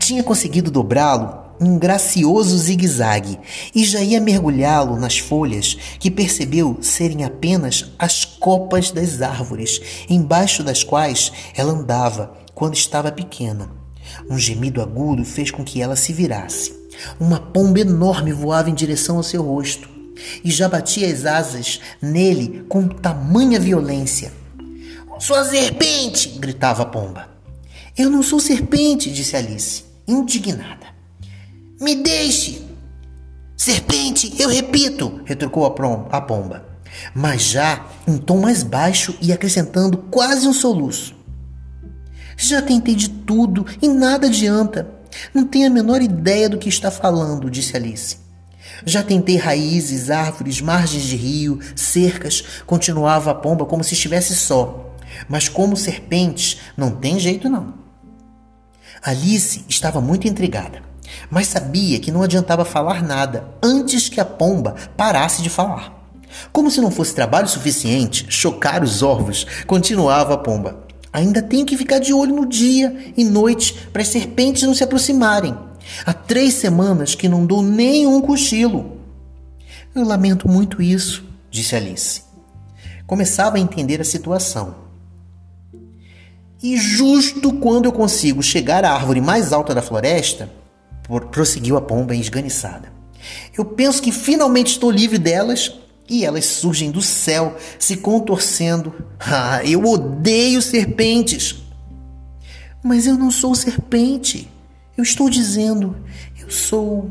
Tinha 0.00 0.24
conseguido 0.24 0.70
dobrá-lo 0.70 1.46
em 1.60 1.70
um 1.70 1.78
gracioso 1.78 2.56
zigue-zague 2.56 3.38
e 3.74 3.84
já 3.84 4.00
ia 4.00 4.20
mergulhá-lo 4.20 4.98
nas 4.98 5.18
folhas 5.18 5.76
que 6.00 6.10
percebeu 6.10 6.78
serem 6.80 7.24
apenas 7.24 7.92
as 7.98 8.24
copas 8.24 8.90
das 8.90 9.22
árvores, 9.22 9.80
embaixo 10.08 10.64
das 10.64 10.82
quais 10.82 11.30
ela 11.54 11.72
andava 11.72 12.32
quando 12.54 12.74
estava 12.74 13.12
pequena. 13.12 13.77
Um 14.28 14.38
gemido 14.38 14.82
agudo 14.82 15.24
fez 15.24 15.50
com 15.50 15.64
que 15.64 15.80
ela 15.80 15.96
se 15.96 16.12
virasse. 16.12 16.72
Uma 17.18 17.38
pomba 17.38 17.80
enorme 17.80 18.32
voava 18.32 18.70
em 18.70 18.74
direção 18.74 19.16
ao 19.16 19.22
seu 19.22 19.42
rosto 19.42 19.88
e 20.44 20.50
já 20.50 20.68
batia 20.68 21.12
as 21.12 21.24
asas 21.24 21.80
nele 22.02 22.64
com 22.68 22.88
tamanha 22.88 23.60
violência. 23.60 24.32
Sua 25.18 25.44
serpente! 25.44 26.28
gritava 26.38 26.82
a 26.82 26.86
pomba. 26.86 27.28
Eu 27.96 28.08
não 28.08 28.22
sou 28.22 28.38
serpente, 28.38 29.10
disse 29.10 29.36
Alice, 29.36 29.84
indignada. 30.06 30.86
Me 31.80 31.96
deixe! 31.96 32.62
Serpente, 33.56 34.32
eu 34.40 34.48
repito, 34.48 35.20
retrucou 35.24 35.66
a 35.66 36.20
pomba, 36.20 36.64
mas 37.12 37.42
já 37.42 37.84
em 38.06 38.16
tom 38.16 38.38
mais 38.38 38.62
baixo 38.62 39.16
e 39.20 39.32
acrescentando 39.32 39.98
quase 39.98 40.46
um 40.46 40.52
soluço. 40.52 41.17
Já 42.40 42.62
tentei 42.62 42.94
de 42.94 43.10
tudo 43.10 43.66
e 43.82 43.88
nada 43.88 44.28
adianta. 44.28 44.88
Não 45.34 45.44
tenho 45.44 45.66
a 45.66 45.70
menor 45.70 46.00
ideia 46.00 46.48
do 46.48 46.56
que 46.56 46.68
está 46.68 46.88
falando, 46.88 47.50
disse 47.50 47.76
Alice. 47.76 48.16
Já 48.86 49.02
tentei 49.02 49.36
raízes, 49.36 50.08
árvores, 50.08 50.60
margens 50.60 51.02
de 51.02 51.16
rio, 51.16 51.58
cercas, 51.74 52.44
continuava 52.64 53.32
a 53.32 53.34
pomba 53.34 53.66
como 53.66 53.82
se 53.82 53.94
estivesse 53.94 54.36
só. 54.36 54.94
Mas 55.28 55.48
como 55.48 55.76
serpentes, 55.76 56.60
não 56.76 56.92
tem 56.92 57.18
jeito 57.18 57.50
não. 57.50 57.74
Alice 59.02 59.64
estava 59.68 60.00
muito 60.00 60.28
intrigada, 60.28 60.80
mas 61.28 61.48
sabia 61.48 61.98
que 61.98 62.12
não 62.12 62.22
adiantava 62.22 62.64
falar 62.64 63.02
nada 63.02 63.48
antes 63.60 64.08
que 64.08 64.20
a 64.20 64.24
pomba 64.24 64.76
parasse 64.96 65.42
de 65.42 65.50
falar. 65.50 66.08
Como 66.52 66.70
se 66.70 66.80
não 66.80 66.90
fosse 66.92 67.16
trabalho 67.16 67.48
suficiente 67.48 68.26
chocar 68.28 68.84
os 68.84 69.02
ovos, 69.02 69.44
continuava 69.66 70.34
a 70.34 70.38
pomba. 70.38 70.87
Ainda 71.12 71.42
tenho 71.42 71.64
que 71.64 71.76
ficar 71.76 71.98
de 71.98 72.12
olho 72.12 72.34
no 72.34 72.46
dia 72.46 73.12
e 73.16 73.24
noite 73.24 73.74
para 73.92 74.02
as 74.02 74.08
serpentes 74.08 74.62
não 74.62 74.74
se 74.74 74.84
aproximarem. 74.84 75.56
Há 76.04 76.12
três 76.12 76.54
semanas 76.54 77.14
que 77.14 77.28
não 77.28 77.46
dou 77.46 77.62
nenhum 77.62 78.20
cochilo. 78.20 78.98
Eu 79.94 80.04
lamento 80.04 80.48
muito 80.48 80.82
isso, 80.82 81.24
disse 81.50 81.74
Alice. 81.74 82.22
Começava 83.06 83.56
a 83.56 83.60
entender 83.60 84.00
a 84.00 84.04
situação. 84.04 84.74
E 86.62 86.76
justo 86.76 87.52
quando 87.54 87.86
eu 87.86 87.92
consigo 87.92 88.42
chegar 88.42 88.84
à 88.84 88.92
árvore 88.92 89.20
mais 89.20 89.52
alta 89.52 89.74
da 89.74 89.80
floresta, 89.80 90.50
prosseguiu 91.30 91.76
a 91.76 91.80
pomba 91.80 92.14
esganiçada. 92.14 92.92
Eu 93.56 93.64
penso 93.64 94.02
que 94.02 94.12
finalmente 94.12 94.72
estou 94.72 94.90
livre 94.90 95.18
delas 95.18 95.72
e 96.08 96.24
elas 96.24 96.46
surgem 96.46 96.90
do 96.90 97.02
céu, 97.02 97.56
se 97.78 97.96
contorcendo. 97.98 98.94
Ah, 99.20 99.60
eu 99.64 99.84
odeio 99.84 100.62
serpentes! 100.62 101.56
Mas 102.82 103.06
eu 103.06 103.16
não 103.16 103.30
sou 103.30 103.54
serpente. 103.54 104.50
Eu 104.96 105.02
estou 105.02 105.28
dizendo, 105.28 105.96
eu 106.40 106.50
sou. 106.50 107.10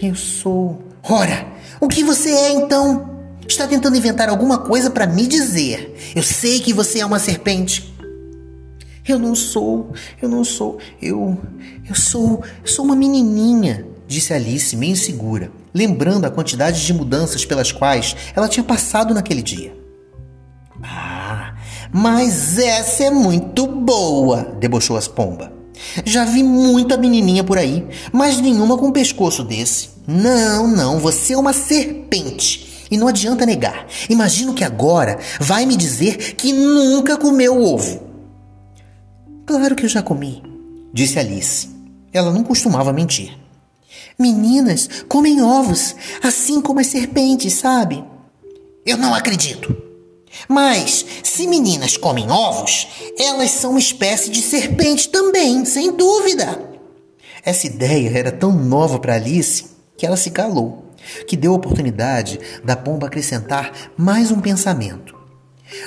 Eu 0.00 0.14
sou. 0.14 0.82
Ora, 1.02 1.46
o 1.80 1.88
que 1.88 2.02
você 2.02 2.30
é 2.30 2.52
então? 2.52 3.10
Está 3.46 3.66
tentando 3.66 3.96
inventar 3.96 4.28
alguma 4.28 4.58
coisa 4.58 4.90
para 4.90 5.06
me 5.06 5.26
dizer. 5.26 6.12
Eu 6.14 6.22
sei 6.22 6.60
que 6.60 6.72
você 6.72 7.00
é 7.00 7.06
uma 7.06 7.18
serpente. 7.18 7.92
Eu 9.06 9.18
não 9.18 9.34
sou, 9.34 9.92
eu 10.22 10.28
não 10.28 10.44
sou, 10.44 10.78
eu. 11.02 11.38
Eu 11.88 11.94
sou. 11.94 12.42
Eu 12.62 12.68
sou 12.68 12.84
uma 12.84 12.94
menininha, 12.94 13.86
disse 14.06 14.32
Alice, 14.32 14.76
meio 14.76 14.92
insegura 14.92 15.59
lembrando 15.74 16.24
a 16.24 16.30
quantidade 16.30 16.84
de 16.84 16.92
mudanças 16.92 17.44
pelas 17.44 17.72
quais 17.72 18.16
ela 18.34 18.48
tinha 18.48 18.64
passado 18.64 19.14
naquele 19.14 19.42
dia. 19.42 19.76
Ah, 20.82 21.54
mas 21.92 22.58
essa 22.58 23.04
é 23.04 23.10
muito 23.10 23.66
boa, 23.66 24.56
debochou 24.58 24.96
as 24.96 25.08
pomba. 25.08 25.52
Já 26.04 26.24
vi 26.24 26.42
muita 26.42 26.96
menininha 26.96 27.42
por 27.42 27.58
aí, 27.58 27.86
mas 28.12 28.40
nenhuma 28.40 28.76
com 28.76 28.86
um 28.86 28.92
pescoço 28.92 29.42
desse. 29.42 29.90
Não, 30.06 30.66
não, 30.66 30.98
você 30.98 31.32
é 31.32 31.38
uma 31.38 31.52
serpente. 31.52 32.86
E 32.90 32.96
não 32.96 33.06
adianta 33.06 33.46
negar. 33.46 33.86
Imagino 34.08 34.52
que 34.52 34.64
agora 34.64 35.18
vai 35.38 35.64
me 35.64 35.76
dizer 35.76 36.34
que 36.34 36.52
nunca 36.52 37.16
comeu 37.16 37.62
ovo. 37.62 38.02
Claro 39.46 39.76
que 39.76 39.84
eu 39.84 39.88
já 39.88 40.02
comi, 40.02 40.42
disse 40.92 41.18
Alice. 41.18 41.68
Ela 42.12 42.32
não 42.32 42.42
costumava 42.42 42.92
mentir. 42.92 43.38
Meninas 44.20 44.86
comem 45.08 45.40
ovos, 45.42 45.96
assim 46.22 46.60
como 46.60 46.78
as 46.78 46.88
serpentes, 46.88 47.54
sabe? 47.54 48.04
Eu 48.84 48.98
não 48.98 49.14
acredito. 49.14 49.74
Mas, 50.46 51.06
se 51.22 51.46
meninas 51.46 51.96
comem 51.96 52.30
ovos, 52.30 52.86
elas 53.18 53.50
são 53.50 53.70
uma 53.70 53.80
espécie 53.80 54.30
de 54.30 54.42
serpente 54.42 55.08
também, 55.08 55.64
sem 55.64 55.92
dúvida. 55.92 56.68
Essa 57.42 57.66
ideia 57.66 58.10
era 58.10 58.30
tão 58.30 58.52
nova 58.52 58.98
para 58.98 59.14
Alice 59.14 59.64
que 59.96 60.04
ela 60.04 60.18
se 60.18 60.30
calou, 60.30 60.84
que 61.26 61.34
deu 61.34 61.52
a 61.52 61.56
oportunidade 61.56 62.38
da 62.62 62.76
pomba 62.76 63.06
acrescentar 63.06 63.72
mais 63.96 64.30
um 64.30 64.38
pensamento. 64.38 65.16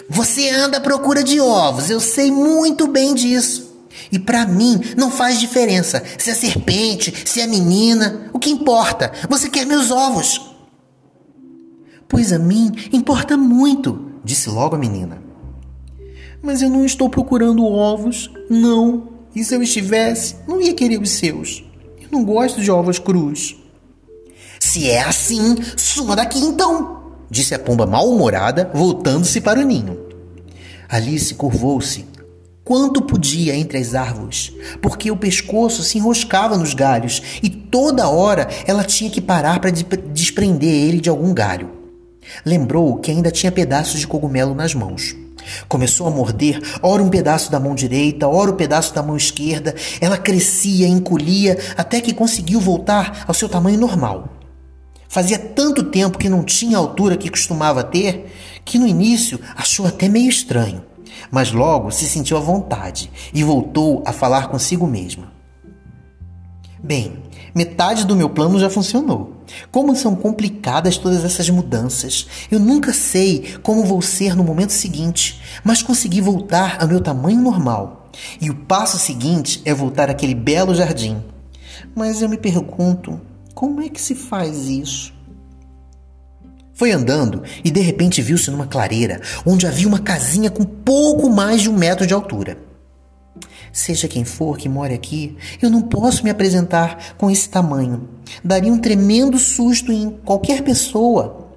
Você 0.09 0.49
anda 0.49 0.77
à 0.77 0.81
procura 0.81 1.23
de 1.23 1.39
ovos, 1.39 1.91
eu 1.91 1.99
sei 1.99 2.31
muito 2.31 2.87
bem 2.87 3.13
disso. 3.13 3.72
E 4.11 4.19
para 4.19 4.45
mim 4.45 4.79
não 4.97 5.11
faz 5.11 5.39
diferença 5.39 6.03
se 6.17 6.29
é 6.29 6.33
serpente, 6.33 7.13
se 7.25 7.41
é 7.41 7.47
menina. 7.47 8.29
O 8.33 8.39
que 8.39 8.49
importa? 8.49 9.11
Você 9.29 9.49
quer 9.49 9.65
meus 9.65 9.91
ovos. 9.91 10.53
Pois 12.07 12.31
a 12.31 12.39
mim 12.39 12.71
importa 12.91 13.35
muito, 13.35 14.11
disse 14.23 14.49
logo 14.49 14.75
a 14.75 14.79
menina. 14.79 15.21
Mas 16.41 16.61
eu 16.61 16.69
não 16.69 16.85
estou 16.85 17.09
procurando 17.09 17.65
ovos, 17.65 18.29
não. 18.49 19.09
E 19.35 19.43
se 19.43 19.55
eu 19.55 19.63
estivesse, 19.63 20.35
não 20.47 20.61
ia 20.61 20.73
querer 20.73 21.01
os 21.01 21.09
seus. 21.09 21.63
Eu 22.01 22.09
não 22.11 22.23
gosto 22.23 22.61
de 22.61 22.69
ovos 22.69 22.99
crus. 22.99 23.55
Se 24.59 24.89
é 24.89 25.01
assim, 25.01 25.55
suma 25.75 26.15
daqui 26.15 26.39
então, 26.39 27.13
disse 27.29 27.55
a 27.55 27.59
pomba 27.59 27.85
mal-humorada, 27.85 28.69
voltando-se 28.73 29.41
para 29.41 29.59
o 29.59 29.63
ninho. 29.63 29.99
Alice 30.87 31.33
curvou-se 31.33 32.05
quanto 32.63 33.01
podia 33.01 33.55
entre 33.55 33.77
as 33.77 33.93
árvores, 33.93 34.53
porque 34.81 35.11
o 35.11 35.17
pescoço 35.17 35.83
se 35.83 35.97
enroscava 35.97 36.57
nos 36.57 36.73
galhos 36.73 37.21
e 37.41 37.49
toda 37.49 38.07
hora 38.07 38.47
ela 38.65 38.83
tinha 38.83 39.09
que 39.09 39.21
parar 39.21 39.59
para 39.59 39.71
desprender 39.71 40.69
ele 40.69 40.99
de 40.99 41.09
algum 41.09 41.33
galho. 41.33 41.69
Lembrou 42.45 42.97
que 42.97 43.11
ainda 43.11 43.31
tinha 43.31 43.51
pedaços 43.51 43.99
de 43.99 44.07
cogumelo 44.07 44.55
nas 44.55 44.73
mãos. 44.73 45.15
Começou 45.67 46.07
a 46.07 46.11
morder, 46.11 46.61
ora 46.81 47.03
um 47.03 47.09
pedaço 47.09 47.51
da 47.51 47.59
mão 47.59 47.75
direita, 47.75 48.29
ora 48.29 48.51
o 48.51 48.53
um 48.53 48.57
pedaço 48.57 48.95
da 48.95 49.03
mão 49.03 49.17
esquerda. 49.17 49.75
Ela 49.99 50.17
crescia, 50.17 50.87
encolhia, 50.87 51.57
até 51.75 51.99
que 51.99 52.13
conseguiu 52.13 52.61
voltar 52.61 53.25
ao 53.27 53.33
seu 53.33 53.49
tamanho 53.49 53.77
normal. 53.77 54.29
Fazia 55.09 55.37
tanto 55.37 55.83
tempo 55.83 56.17
que 56.17 56.29
não 56.29 56.43
tinha 56.43 56.77
a 56.77 56.79
altura 56.79 57.17
que 57.17 57.29
costumava 57.29 57.83
ter, 57.83 58.31
que 58.63 58.79
no 58.79 58.87
início 58.87 59.37
achou 59.53 59.85
até 59.85 60.07
meio 60.07 60.29
estranho 60.29 60.81
mas 61.31 61.51
logo 61.51 61.91
se 61.91 62.05
sentiu 62.05 62.37
à 62.37 62.39
vontade 62.39 63.11
e 63.33 63.43
voltou 63.43 64.03
a 64.05 64.11
falar 64.13 64.47
consigo 64.47 64.87
mesma. 64.87 65.31
Bem, 66.81 67.17
metade 67.55 68.05
do 68.05 68.15
meu 68.15 68.29
plano 68.29 68.59
já 68.59 68.69
funcionou. 68.69 69.37
Como 69.71 69.95
são 69.95 70.15
complicadas 70.15 70.97
todas 70.97 71.23
essas 71.23 71.49
mudanças. 71.49 72.27
Eu 72.51 72.59
nunca 72.59 72.93
sei 72.93 73.55
como 73.63 73.85
vou 73.85 74.01
ser 74.01 74.35
no 74.35 74.43
momento 74.43 74.71
seguinte, 74.71 75.41
mas 75.63 75.81
consegui 75.81 76.19
voltar 76.19 76.77
ao 76.81 76.87
meu 76.87 76.99
tamanho 76.99 77.41
normal. 77.41 78.09
E 78.41 78.49
o 78.49 78.55
passo 78.55 78.97
seguinte 78.97 79.61
é 79.63 79.73
voltar 79.73 80.09
àquele 80.09 80.35
belo 80.35 80.75
jardim. 80.75 81.23
Mas 81.95 82.21
eu 82.21 82.27
me 82.27 82.37
pergunto, 82.37 83.19
como 83.53 83.81
é 83.81 83.87
que 83.87 84.01
se 84.01 84.15
faz 84.15 84.67
isso? 84.67 85.12
Foi 86.73 86.91
andando 86.91 87.43
e 87.63 87.69
de 87.69 87.81
repente 87.81 88.21
viu-se 88.21 88.49
numa 88.49 88.67
clareira 88.67 89.21
onde 89.45 89.67
havia 89.67 89.87
uma 89.87 89.99
casinha 89.99 90.49
com 90.49 90.63
pouco 90.63 91.29
mais 91.29 91.61
de 91.61 91.69
um 91.69 91.77
metro 91.77 92.07
de 92.07 92.13
altura. 92.13 92.57
Seja 93.71 94.07
quem 94.07 94.23
for 94.23 94.57
que 94.57 94.69
more 94.69 94.93
aqui, 94.93 95.35
eu 95.61 95.69
não 95.69 95.81
posso 95.81 96.23
me 96.23 96.29
apresentar 96.29 97.15
com 97.17 97.29
esse 97.29 97.49
tamanho. 97.49 98.07
Daria 98.43 98.71
um 98.71 98.77
tremendo 98.77 99.37
susto 99.39 99.91
em 99.91 100.11
qualquer 100.11 100.61
pessoa. 100.61 101.49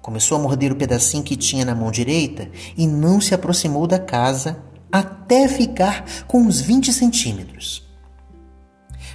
Começou 0.00 0.38
a 0.38 0.40
morder 0.40 0.72
o 0.72 0.76
pedacinho 0.76 1.22
que 1.22 1.36
tinha 1.36 1.64
na 1.64 1.74
mão 1.74 1.90
direita 1.90 2.48
e 2.76 2.86
não 2.86 3.20
se 3.20 3.34
aproximou 3.34 3.86
da 3.86 3.98
casa 3.98 4.58
até 4.90 5.48
ficar 5.48 6.04
com 6.26 6.42
uns 6.42 6.60
20 6.60 6.92
centímetros. 6.92 7.88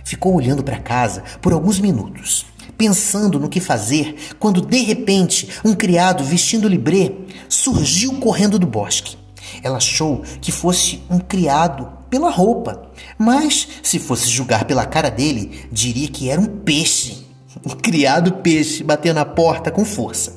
Ficou 0.03 0.33
olhando 0.33 0.63
para 0.63 0.79
casa 0.79 1.23
por 1.41 1.53
alguns 1.53 1.79
minutos, 1.79 2.45
pensando 2.77 3.39
no 3.39 3.49
que 3.49 3.59
fazer, 3.59 4.15
quando 4.39 4.61
de 4.61 4.79
repente 4.79 5.49
um 5.65 5.73
criado 5.73 6.23
vestindo 6.23 6.67
libré 6.67 7.11
surgiu 7.49 8.13
correndo 8.19 8.59
do 8.59 8.67
bosque. 8.67 9.17
Ela 9.63 9.77
achou 9.77 10.21
que 10.41 10.51
fosse 10.51 11.01
um 11.09 11.19
criado 11.19 11.89
pela 12.09 12.29
roupa, 12.29 12.89
mas 13.17 13.67
se 13.81 13.99
fosse 13.99 14.29
julgar 14.29 14.65
pela 14.65 14.85
cara 14.85 15.09
dele, 15.09 15.67
diria 15.71 16.07
que 16.07 16.29
era 16.29 16.39
um 16.39 16.45
peixe. 16.45 17.25
Um 17.65 17.71
criado 17.71 18.33
peixe 18.33 18.83
bateu 18.83 19.13
na 19.13 19.25
porta 19.25 19.71
com 19.71 19.83
força. 19.83 20.35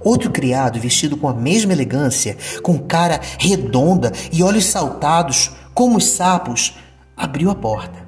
Outro 0.00 0.30
criado, 0.30 0.80
vestido 0.80 1.16
com 1.16 1.28
a 1.28 1.34
mesma 1.34 1.72
elegância, 1.72 2.36
com 2.62 2.78
cara 2.78 3.20
redonda 3.38 4.12
e 4.32 4.42
olhos 4.42 4.64
saltados, 4.64 5.50
como 5.74 5.98
os 5.98 6.04
sapos, 6.04 6.74
abriu 7.16 7.50
a 7.50 7.54
porta. 7.54 8.01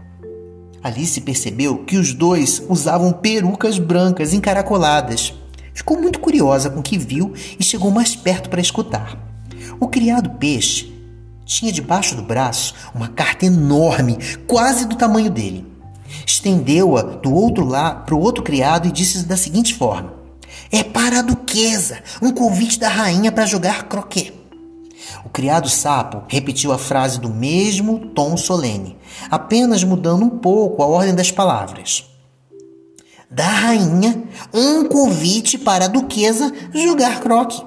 Alice 0.84 1.18
percebeu 1.22 1.78
que 1.78 1.96
os 1.96 2.12
dois 2.12 2.62
usavam 2.68 3.10
perucas 3.10 3.78
brancas 3.78 4.34
encaracoladas. 4.34 5.32
Ficou 5.72 5.98
muito 5.98 6.20
curiosa 6.20 6.68
com 6.68 6.80
o 6.80 6.82
que 6.82 6.98
viu 6.98 7.32
e 7.58 7.64
chegou 7.64 7.90
mais 7.90 8.14
perto 8.14 8.50
para 8.50 8.60
escutar. 8.60 9.18
O 9.80 9.88
criado 9.88 10.28
peixe 10.38 10.92
tinha 11.46 11.72
debaixo 11.72 12.14
do 12.14 12.22
braço 12.22 12.74
uma 12.94 13.08
carta 13.08 13.46
enorme, 13.46 14.18
quase 14.46 14.84
do 14.84 14.94
tamanho 14.94 15.30
dele. 15.30 15.66
Estendeu-a 16.26 17.00
do 17.00 17.32
outro 17.32 17.64
lado 17.64 18.04
para 18.04 18.14
o 18.14 18.20
outro 18.20 18.44
criado 18.44 18.86
e 18.86 18.92
disse 18.92 19.24
da 19.24 19.38
seguinte 19.38 19.72
forma: 19.72 20.12
É 20.70 20.82
para 20.82 21.20
a 21.20 21.22
duquesa, 21.22 21.98
um 22.20 22.30
convite 22.30 22.78
da 22.78 22.90
rainha 22.90 23.32
para 23.32 23.46
jogar 23.46 23.84
croquet. 23.84 24.34
O 25.24 25.28
criado 25.30 25.68
sapo 25.68 26.22
repetiu 26.28 26.72
a 26.72 26.78
frase 26.78 27.18
do 27.18 27.30
mesmo 27.30 27.98
tom 28.14 28.36
solene, 28.36 28.96
apenas 29.30 29.82
mudando 29.82 30.24
um 30.24 30.30
pouco 30.30 30.82
a 30.82 30.86
ordem 30.86 31.14
das 31.14 31.30
palavras. 31.30 32.04
Da 33.30 33.48
rainha, 33.48 34.22
um 34.52 34.84
convite 34.84 35.58
para 35.58 35.86
a 35.86 35.88
duquesa 35.88 36.52
jogar 36.72 37.20
croque. 37.20 37.60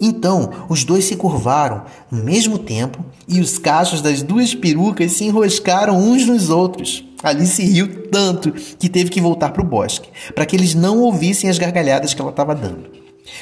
Então, 0.00 0.50
os 0.68 0.82
dois 0.82 1.04
se 1.04 1.14
curvaram 1.14 1.84
no 2.10 2.24
mesmo 2.24 2.58
tempo 2.58 3.04
e 3.28 3.40
os 3.40 3.56
cachos 3.56 4.02
das 4.02 4.20
duas 4.20 4.52
perucas 4.52 5.12
se 5.12 5.24
enroscaram 5.24 5.96
uns 5.96 6.26
nos 6.26 6.50
outros. 6.50 7.04
Alice 7.22 7.62
riu 7.62 8.08
tanto 8.10 8.50
que 8.50 8.88
teve 8.88 9.08
que 9.08 9.20
voltar 9.20 9.52
para 9.52 9.62
o 9.62 9.66
bosque, 9.66 10.08
para 10.34 10.44
que 10.44 10.56
eles 10.56 10.74
não 10.74 10.98
ouvissem 10.98 11.48
as 11.48 11.56
gargalhadas 11.56 12.12
que 12.12 12.20
ela 12.20 12.30
estava 12.30 12.52
dando. 12.52 12.90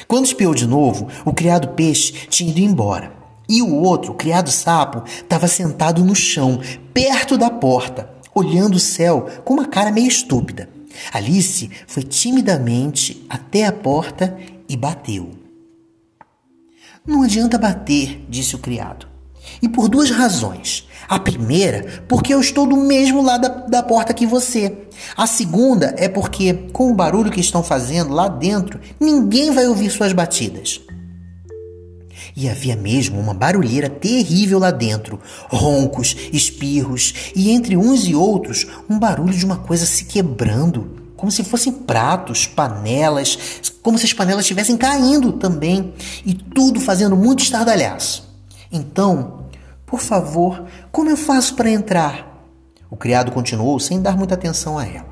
Quando 0.07 0.25
espiou 0.25 0.53
de 0.53 0.67
novo, 0.67 1.07
o 1.25 1.33
criado 1.33 1.69
peixe 1.69 2.13
tinha 2.29 2.51
ido 2.51 2.59
embora. 2.59 3.20
E 3.47 3.61
o 3.61 3.75
outro, 3.75 4.13
criado 4.13 4.49
sapo, 4.49 5.03
estava 5.05 5.47
sentado 5.47 6.03
no 6.03 6.15
chão, 6.15 6.61
perto 6.93 7.37
da 7.37 7.49
porta, 7.49 8.09
olhando 8.33 8.75
o 8.75 8.79
céu 8.79 9.27
com 9.43 9.55
uma 9.55 9.67
cara 9.67 9.91
meio 9.91 10.07
estúpida. 10.07 10.69
Alice 11.11 11.69
foi 11.87 12.03
timidamente 12.03 13.25
até 13.29 13.65
a 13.65 13.71
porta 13.71 14.37
e 14.67 14.75
bateu. 14.77 15.31
Não 17.05 17.23
adianta 17.23 17.57
bater, 17.57 18.25
disse 18.29 18.55
o 18.55 18.59
criado. 18.59 19.07
E 19.61 19.67
por 19.67 19.89
duas 19.89 20.11
razões. 20.11 20.87
A 21.09 21.19
primeira, 21.19 22.03
porque 22.07 22.33
eu 22.33 22.39
estou 22.39 22.65
do 22.65 22.77
mesmo 22.77 23.21
lado 23.21 23.41
da, 23.41 23.49
da, 23.49 23.83
porta 23.83 24.13
que 24.13 24.25
você. 24.25 24.77
A 25.17 25.27
segunda 25.27 25.93
é 25.97 26.07
porque, 26.07 26.53
com 26.71 26.89
o 26.89 26.95
barulho 26.95 27.31
que 27.31 27.41
estão 27.41 27.63
fazendo 27.63 28.13
lá 28.13 28.27
dentro, 28.27 28.79
ninguém 28.99 29.51
vai 29.51 29.67
ouvir 29.67 29.89
suas 29.89 30.13
batidas. 30.13 30.79
E 32.35 32.49
havia 32.49 32.75
mesmo 32.75 33.19
uma 33.19 33.33
barulheira 33.33 33.89
terrível 33.89 34.59
lá 34.59 34.71
dentro, 34.71 35.19
roncos, 35.49 36.15
espirros 36.31 37.13
e 37.35 37.51
entre 37.51 37.75
uns 37.75 38.07
e 38.07 38.15
outros 38.15 38.67
um 38.89 38.97
barulho 38.97 39.33
de 39.33 39.45
uma 39.45 39.57
coisa 39.57 39.85
se 39.85 40.05
quebrando, 40.05 41.01
como 41.15 41.31
se 41.31 41.43
fossem 41.43 41.71
pratos, 41.71 42.47
panelas, 42.47 43.37
como 43.81 43.97
se 43.97 44.05
as 44.05 44.13
panelas 44.13 44.43
estivessem 44.43 44.77
caindo 44.77 45.33
também, 45.33 45.93
e 46.25 46.33
tudo 46.33 46.79
fazendo 46.79 47.15
muito 47.15 47.43
estardalhaço. 47.43 48.27
Então, 48.71 49.45
por 49.85 49.99
favor, 49.99 50.65
como 50.91 51.09
eu 51.09 51.17
faço 51.17 51.55
para 51.55 51.69
entrar? 51.69 52.31
O 52.89 52.95
criado 52.95 53.31
continuou 53.31 53.79
sem 53.79 54.01
dar 54.01 54.17
muita 54.17 54.35
atenção 54.35 54.77
a 54.77 54.85
ela. 54.85 55.11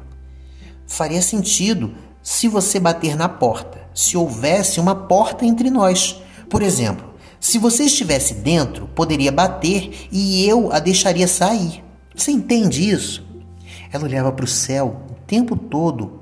Faria 0.87 1.21
sentido 1.21 1.93
se 2.23 2.47
você 2.47 2.79
bater 2.79 3.15
na 3.15 3.29
porta, 3.29 3.79
se 3.93 4.17
houvesse 4.17 4.79
uma 4.79 4.95
porta 4.95 5.45
entre 5.45 5.69
nós. 5.69 6.21
Por 6.49 6.61
exemplo, 6.61 7.08
se 7.39 7.57
você 7.57 7.85
estivesse 7.85 8.33
dentro, 8.33 8.87
poderia 8.87 9.31
bater 9.31 10.07
e 10.11 10.45
eu 10.45 10.71
a 10.71 10.79
deixaria 10.79 11.27
sair. 11.27 11.83
Você 12.13 12.31
entende 12.31 12.89
isso? 12.89 13.25
Ela 13.91 14.03
olhava 14.03 14.31
para 14.31 14.45
o 14.45 14.47
céu 14.47 15.03
o 15.09 15.13
tempo 15.25 15.55
todo. 15.55 16.19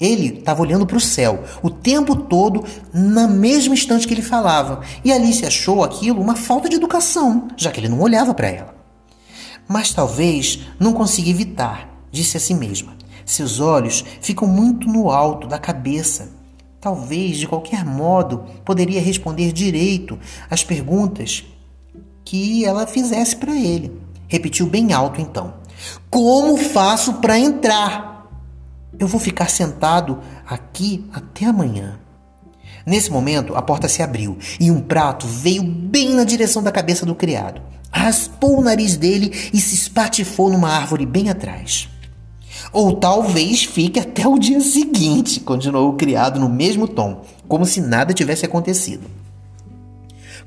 Ele 0.00 0.38
estava 0.38 0.62
olhando 0.62 0.86
para 0.86 0.96
o 0.96 1.00
céu 1.00 1.42
o 1.62 1.70
tempo 1.70 2.14
todo, 2.14 2.64
na 2.92 3.26
mesma 3.26 3.74
instante 3.74 4.06
que 4.06 4.14
ele 4.14 4.22
falava. 4.22 4.82
E 5.04 5.12
Alice 5.12 5.44
achou 5.44 5.82
aquilo 5.82 6.20
uma 6.20 6.36
falta 6.36 6.68
de 6.68 6.76
educação, 6.76 7.48
já 7.56 7.72
que 7.72 7.80
ele 7.80 7.88
não 7.88 8.00
olhava 8.00 8.34
para 8.34 8.48
ela. 8.48 8.74
Mas 9.66 9.92
talvez 9.92 10.60
não 10.78 10.92
consiga 10.92 11.30
evitar, 11.30 11.88
disse 12.12 12.36
a 12.36 12.40
si 12.40 12.54
mesma. 12.54 12.96
Seus 13.24 13.58
olhos 13.58 14.04
ficam 14.20 14.46
muito 14.46 14.86
no 14.86 15.10
alto 15.10 15.48
da 15.48 15.58
cabeça 15.58 16.37
Talvez, 16.80 17.38
de 17.38 17.48
qualquer 17.48 17.84
modo, 17.84 18.44
poderia 18.64 19.00
responder 19.00 19.52
direito 19.52 20.18
às 20.48 20.62
perguntas 20.62 21.44
que 22.24 22.64
ela 22.64 22.86
fizesse 22.86 23.34
para 23.36 23.56
ele. 23.56 24.00
Repetiu 24.28 24.66
bem 24.66 24.92
alto 24.92 25.20
então: 25.20 25.54
Como 26.08 26.56
faço 26.56 27.14
para 27.14 27.38
entrar? 27.38 28.26
Eu 28.98 29.08
vou 29.08 29.20
ficar 29.20 29.48
sentado 29.48 30.20
aqui 30.46 31.04
até 31.12 31.46
amanhã. 31.46 31.98
Nesse 32.86 33.10
momento, 33.10 33.54
a 33.54 33.62
porta 33.62 33.88
se 33.88 34.02
abriu 34.02 34.38
e 34.58 34.70
um 34.70 34.80
prato 34.80 35.26
veio 35.26 35.62
bem 35.62 36.14
na 36.14 36.24
direção 36.24 36.62
da 36.62 36.72
cabeça 36.72 37.04
do 37.04 37.14
criado. 37.14 37.60
Raspou 37.90 38.58
o 38.58 38.62
nariz 38.62 38.96
dele 38.96 39.50
e 39.52 39.60
se 39.60 39.74
espatifou 39.74 40.50
numa 40.50 40.70
árvore 40.70 41.04
bem 41.04 41.28
atrás. 41.28 41.88
Ou 42.72 42.96
talvez 42.96 43.64
fique 43.64 43.98
até 43.98 44.26
o 44.26 44.38
dia 44.38 44.60
seguinte, 44.60 45.40
continuou 45.40 45.90
o 45.90 45.96
criado 45.96 46.38
no 46.38 46.48
mesmo 46.48 46.86
tom, 46.86 47.22
como 47.46 47.64
se 47.64 47.80
nada 47.80 48.12
tivesse 48.12 48.44
acontecido. 48.44 49.08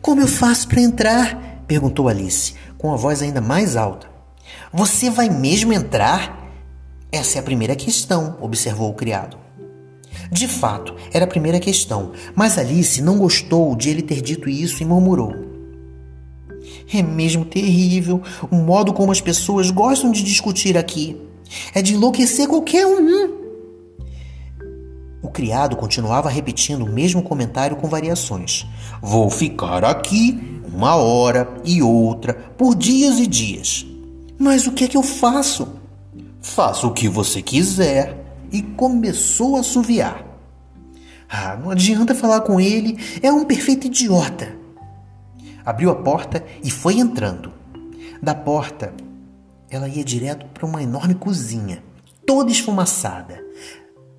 Como 0.01 0.21
eu 0.21 0.27
faço 0.27 0.67
para 0.67 0.81
entrar? 0.81 1.63
perguntou 1.67 2.07
Alice, 2.07 2.55
com 2.77 2.91
a 2.91 2.95
voz 2.95 3.21
ainda 3.21 3.39
mais 3.39 3.75
alta. 3.75 4.07
Você 4.73 5.09
vai 5.09 5.29
mesmo 5.29 5.73
entrar? 5.73 6.49
Essa 7.11 7.37
é 7.37 7.39
a 7.39 7.43
primeira 7.43 7.75
questão, 7.75 8.37
observou 8.41 8.89
o 8.89 8.93
criado. 8.93 9.37
De 10.31 10.47
fato, 10.47 10.95
era 11.11 11.25
a 11.25 11.27
primeira 11.27 11.59
questão, 11.59 12.11
mas 12.35 12.57
Alice 12.57 13.01
não 13.01 13.17
gostou 13.17 13.75
de 13.75 13.89
ele 13.89 14.01
ter 14.01 14.21
dito 14.21 14.49
isso 14.49 14.81
e 14.81 14.85
murmurou. 14.85 15.33
É 16.93 17.01
mesmo 17.01 17.45
terrível 17.45 18.21
o 18.49 18.55
modo 18.55 18.93
como 18.93 19.11
as 19.11 19.21
pessoas 19.21 19.69
gostam 19.69 20.11
de 20.11 20.23
discutir 20.23 20.77
aqui. 20.77 21.17
É 21.73 21.81
de 21.81 21.93
enlouquecer 21.93 22.47
qualquer 22.47 22.85
um. 22.85 23.41
O 25.21 25.29
criado 25.29 25.75
continuava 25.75 26.29
repetindo 26.29 26.83
o 26.83 26.91
mesmo 26.91 27.21
comentário 27.21 27.75
com 27.75 27.87
variações. 27.87 28.65
Vou 29.01 29.29
ficar 29.29 29.85
aqui 29.85 30.61
uma 30.73 30.95
hora 30.95 31.47
e 31.63 31.81
outra, 31.81 32.33
por 32.33 32.75
dias 32.75 33.19
e 33.19 33.27
dias. 33.27 33.85
Mas 34.39 34.65
o 34.65 34.71
que 34.71 34.85
é 34.85 34.87
que 34.87 34.97
eu 34.97 35.03
faço? 35.03 35.67
Faça 36.41 36.87
o 36.87 36.93
que 36.93 37.07
você 37.07 37.41
quiser. 37.41 38.17
E 38.51 38.61
começou 38.61 39.55
a 39.55 39.61
assoviar. 39.61 40.25
Ah, 41.29 41.55
não 41.55 41.69
adianta 41.69 42.13
falar 42.13 42.41
com 42.41 42.59
ele, 42.59 42.97
é 43.21 43.31
um 43.31 43.45
perfeito 43.45 43.87
idiota. 43.87 44.53
Abriu 45.65 45.89
a 45.89 45.95
porta 45.95 46.43
e 46.61 46.69
foi 46.69 46.95
entrando. 46.95 47.53
Da 48.21 48.35
porta 48.35 48.93
ela 49.71 49.87
ia 49.87 50.03
direto 50.03 50.45
para 50.47 50.65
uma 50.65 50.83
enorme 50.83 51.15
cozinha, 51.15 51.81
toda 52.25 52.51
esfumaçada. 52.51 53.41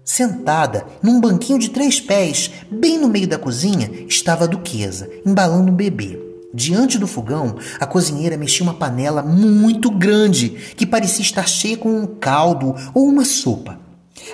Sentada 0.02 0.86
num 1.02 1.20
banquinho 1.20 1.58
de 1.58 1.70
três 1.70 2.00
pés, 2.00 2.50
bem 2.70 2.98
no 2.98 3.08
meio 3.08 3.28
da 3.28 3.38
cozinha, 3.38 3.88
estava 4.08 4.44
a 4.44 4.48
duquesa, 4.48 5.08
embalando 5.24 5.70
um 5.70 5.76
bebê. 5.76 6.18
Diante 6.54 6.98
do 6.98 7.06
fogão, 7.06 7.56
a 7.78 7.86
cozinheira 7.86 8.36
mexia 8.36 8.64
uma 8.64 8.74
panela 8.74 9.22
muito 9.22 9.90
grande, 9.90 10.50
que 10.76 10.86
parecia 10.86 11.22
estar 11.22 11.46
cheia 11.46 11.76
com 11.76 12.00
um 12.00 12.06
caldo 12.06 12.74
ou 12.92 13.06
uma 13.06 13.24
sopa. 13.24 13.78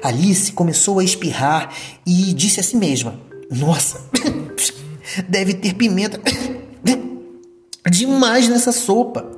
Alice 0.03 0.53
começou 0.53 0.99
a 0.99 1.05
espirrar 1.05 1.73
e 2.07 2.33
disse 2.33 2.61
a 2.61 2.63
si 2.63 2.77
mesma: 2.77 3.15
Nossa, 3.51 4.01
deve 5.29 5.55
ter 5.55 5.75
pimenta 5.75 6.21
demais 7.89 8.49
nessa 8.49 8.73
sopa. 8.73 9.38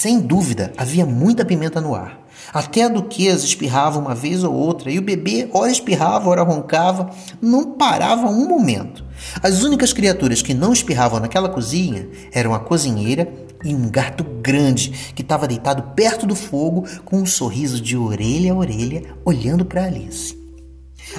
Sem 0.00 0.18
dúvida, 0.18 0.72
havia 0.78 1.04
muita 1.04 1.44
pimenta 1.44 1.78
no 1.78 1.94
ar. 1.94 2.26
Até 2.54 2.84
a 2.84 2.88
duquesa 2.88 3.44
espirrava 3.44 3.98
uma 3.98 4.14
vez 4.14 4.42
ou 4.42 4.54
outra, 4.54 4.90
e 4.90 4.98
o 4.98 5.02
bebê 5.02 5.50
ora 5.52 5.70
espirrava, 5.70 6.30
ora 6.30 6.42
roncava, 6.42 7.10
não 7.38 7.72
parava 7.72 8.26
um 8.30 8.48
momento. 8.48 9.04
As 9.42 9.62
únicas 9.62 9.92
criaturas 9.92 10.40
que 10.40 10.54
não 10.54 10.72
espirravam 10.72 11.20
naquela 11.20 11.50
cozinha 11.50 12.08
eram 12.32 12.54
a 12.54 12.58
cozinheira 12.58 13.30
e 13.62 13.74
um 13.74 13.90
gato 13.90 14.24
grande 14.24 15.12
que 15.14 15.20
estava 15.20 15.46
deitado 15.46 15.94
perto 15.94 16.26
do 16.26 16.34
fogo 16.34 16.86
com 17.04 17.18
um 17.18 17.26
sorriso 17.26 17.78
de 17.78 17.94
orelha 17.94 18.54
a 18.54 18.56
orelha 18.56 19.02
olhando 19.22 19.66
para 19.66 19.84
Alice. 19.84 20.34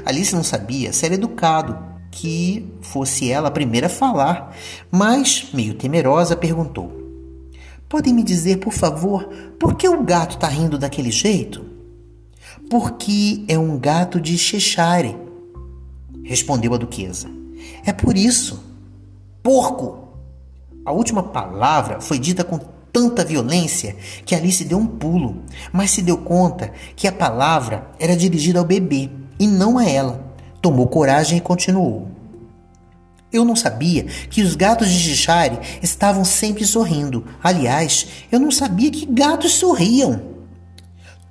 Alice 0.03 0.33
não 0.33 0.43
sabia 0.43 0.91
se 0.91 1.05
era 1.05 1.13
educado 1.13 1.77
que 2.09 2.67
fosse 2.81 3.31
ela 3.31 3.49
a 3.49 3.51
primeira 3.51 3.85
a 3.85 3.91
falar, 3.91 4.57
mas, 4.89 5.49
meio 5.53 5.75
temerosa, 5.75 6.35
perguntou: 6.35 7.00
Podem 7.91 8.13
me 8.13 8.23
dizer, 8.23 8.59
por 8.59 8.71
favor, 8.71 9.27
por 9.59 9.75
que 9.75 9.89
o 9.89 10.01
gato 10.01 10.35
está 10.35 10.47
rindo 10.47 10.77
daquele 10.77 11.11
jeito? 11.11 11.65
Porque 12.69 13.43
é 13.49 13.59
um 13.59 13.77
gato 13.77 14.21
de 14.21 14.37
Cheshire, 14.37 15.17
respondeu 16.23 16.73
a 16.73 16.77
duquesa. 16.77 17.27
É 17.85 17.91
por 17.91 18.15
isso. 18.15 18.63
Porco! 19.43 20.07
A 20.85 20.93
última 20.93 21.21
palavra 21.21 21.99
foi 21.99 22.17
dita 22.17 22.45
com 22.45 22.57
tanta 22.93 23.25
violência 23.25 23.97
que 24.25 24.35
Alice 24.35 24.63
deu 24.63 24.77
um 24.77 24.87
pulo, 24.87 25.43
mas 25.73 25.91
se 25.91 26.01
deu 26.01 26.17
conta 26.17 26.71
que 26.95 27.09
a 27.09 27.11
palavra 27.11 27.91
era 27.99 28.15
dirigida 28.15 28.59
ao 28.59 28.65
bebê 28.65 29.09
e 29.37 29.45
não 29.45 29.77
a 29.77 29.83
ela. 29.83 30.33
Tomou 30.61 30.87
coragem 30.87 31.39
e 31.39 31.41
continuou. 31.41 32.07
Eu 33.31 33.45
não 33.45 33.55
sabia 33.55 34.03
que 34.03 34.41
os 34.41 34.55
gatos 34.55 34.89
de 34.89 34.99
Cheshire 34.99 35.59
estavam 35.81 36.25
sempre 36.25 36.65
sorrindo. 36.65 37.25
Aliás, 37.41 38.07
eu 38.31 38.39
não 38.39 38.51
sabia 38.51 38.91
que 38.91 39.05
gatos 39.05 39.53
sorriam. 39.53 40.21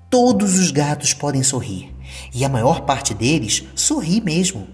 Todos 0.08 0.58
os 0.58 0.70
gatos 0.70 1.12
podem 1.12 1.42
sorrir, 1.42 1.94
e 2.34 2.44
a 2.44 2.48
maior 2.48 2.80
parte 2.80 3.14
deles 3.14 3.64
sorri 3.76 4.20
mesmo. 4.20 4.66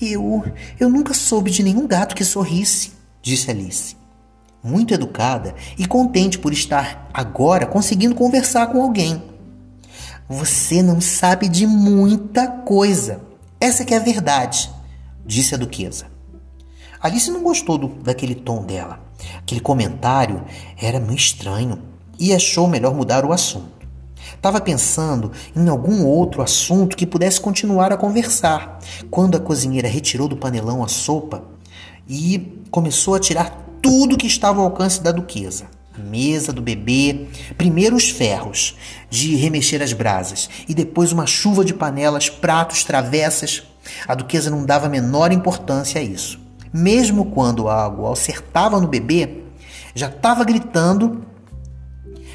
Eu, 0.00 0.44
eu 0.80 0.88
nunca 0.88 1.14
soube 1.14 1.50
de 1.50 1.62
nenhum 1.62 1.86
gato 1.86 2.16
que 2.16 2.24
sorrisse, 2.24 2.92
disse 3.22 3.50
Alice. 3.50 3.96
Muito 4.62 4.94
educada 4.94 5.54
e 5.78 5.86
contente 5.86 6.38
por 6.38 6.52
estar 6.52 7.08
agora 7.12 7.66
conseguindo 7.66 8.14
conversar 8.14 8.68
com 8.68 8.82
alguém. 8.82 9.22
Você 10.28 10.82
não 10.82 11.00
sabe 11.02 11.48
de 11.48 11.66
muita 11.66 12.48
coisa. 12.48 13.20
Essa 13.60 13.84
que 13.84 13.92
é 13.92 13.98
a 13.98 14.00
verdade, 14.00 14.70
disse 15.24 15.54
a 15.54 15.58
duquesa. 15.58 16.13
Alice 17.04 17.30
não 17.30 17.42
gostou 17.42 17.76
do, 17.76 17.88
daquele 17.88 18.34
tom 18.34 18.64
dela. 18.64 18.98
Aquele 19.36 19.60
comentário 19.60 20.42
era 20.80 20.98
meio 20.98 21.18
estranho 21.18 21.78
e 22.18 22.32
achou 22.32 22.66
melhor 22.66 22.94
mudar 22.94 23.26
o 23.26 23.32
assunto. 23.34 23.86
Estava 24.34 24.58
pensando 24.58 25.30
em 25.54 25.68
algum 25.68 26.06
outro 26.06 26.40
assunto 26.40 26.96
que 26.96 27.06
pudesse 27.06 27.38
continuar 27.38 27.92
a 27.92 27.98
conversar, 27.98 28.78
quando 29.10 29.36
a 29.36 29.40
cozinheira 29.40 29.86
retirou 29.86 30.26
do 30.26 30.38
panelão 30.38 30.82
a 30.82 30.88
sopa 30.88 31.44
e 32.08 32.58
começou 32.70 33.14
a 33.14 33.20
tirar 33.20 33.50
tudo 33.82 34.16
que 34.16 34.26
estava 34.26 34.60
ao 34.60 34.64
alcance 34.64 35.02
da 35.02 35.12
duquesa. 35.12 35.66
A 35.94 35.98
mesa 35.98 36.54
do 36.54 36.62
bebê, 36.62 37.26
primeiro 37.58 37.96
os 37.96 38.08
ferros 38.08 38.78
de 39.10 39.36
remexer 39.36 39.82
as 39.82 39.92
brasas 39.92 40.48
e 40.66 40.72
depois 40.72 41.12
uma 41.12 41.26
chuva 41.26 41.66
de 41.66 41.74
panelas, 41.74 42.30
pratos, 42.30 42.82
travessas. 42.82 43.62
A 44.08 44.14
duquesa 44.14 44.48
não 44.48 44.64
dava 44.64 44.86
a 44.86 44.88
menor 44.88 45.32
importância 45.32 46.00
a 46.00 46.02
isso 46.02 46.43
mesmo 46.74 47.26
quando 47.26 47.68
a 47.68 47.84
água 47.84 48.12
acertava 48.12 48.80
no 48.80 48.88
bebê, 48.88 49.44
já 49.94 50.08
estava 50.08 50.42
gritando 50.42 51.24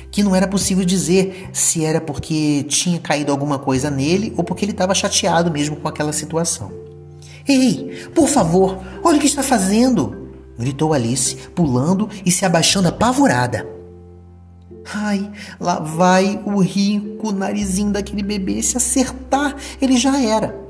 que 0.10 0.24
não 0.24 0.34
era 0.34 0.48
possível 0.48 0.86
dizer 0.86 1.50
se 1.52 1.84
era 1.84 2.00
porque 2.00 2.64
tinha 2.64 3.00
caído 3.00 3.34
alguma 3.34 3.60
coisa 3.60 3.92
nele 3.92 4.34
ou 4.38 4.44
porque 4.44 4.64
ele 4.64 4.72
estava 4.72 4.96
chateado 4.96 5.52
mesmo 5.52 5.76
com 5.76 5.88
aquela 5.90 6.14
situação. 6.14 6.72
Ei, 7.46 8.08
por 8.16 8.30
favor, 8.30 8.80
olha 9.04 9.18
o 9.18 9.20
que 9.20 9.28
está 9.28 9.44
fazendo! 9.44 10.30
gritou 10.58 10.94
Alice, 10.94 11.36
pulando 11.56 12.10
e 12.26 12.32
se 12.32 12.46
abaixando 12.46 12.88
apavorada. 12.88 13.68
Ai, 14.94 15.30
lá 15.60 15.80
vai 15.80 16.42
o 16.46 16.60
rico 16.62 17.32
narizinho 17.32 17.92
daquele 17.92 18.24
bebê. 18.24 18.62
Se 18.62 18.76
acertar, 18.76 19.56
ele 19.82 19.98
já 19.98 20.22
era. 20.22 20.69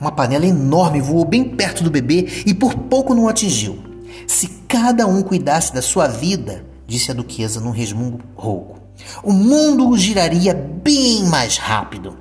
Uma 0.00 0.12
panela 0.12 0.46
enorme 0.46 1.00
voou 1.00 1.24
bem 1.24 1.44
perto 1.44 1.82
do 1.82 1.90
bebê 1.90 2.42
e 2.44 2.52
por 2.52 2.74
pouco 2.74 3.14
não 3.14 3.28
atingiu. 3.28 3.78
Se 4.26 4.48
cada 4.68 5.06
um 5.06 5.22
cuidasse 5.22 5.72
da 5.72 5.80
sua 5.80 6.06
vida, 6.06 6.64
disse 6.86 7.10
a 7.10 7.14
duquesa 7.14 7.60
num 7.60 7.70
resmungo 7.70 8.20
rouco, 8.34 8.78
o 9.22 9.32
mundo 9.32 9.96
giraria 9.96 10.54
bem 10.54 11.24
mais 11.24 11.56
rápido. 11.56 12.16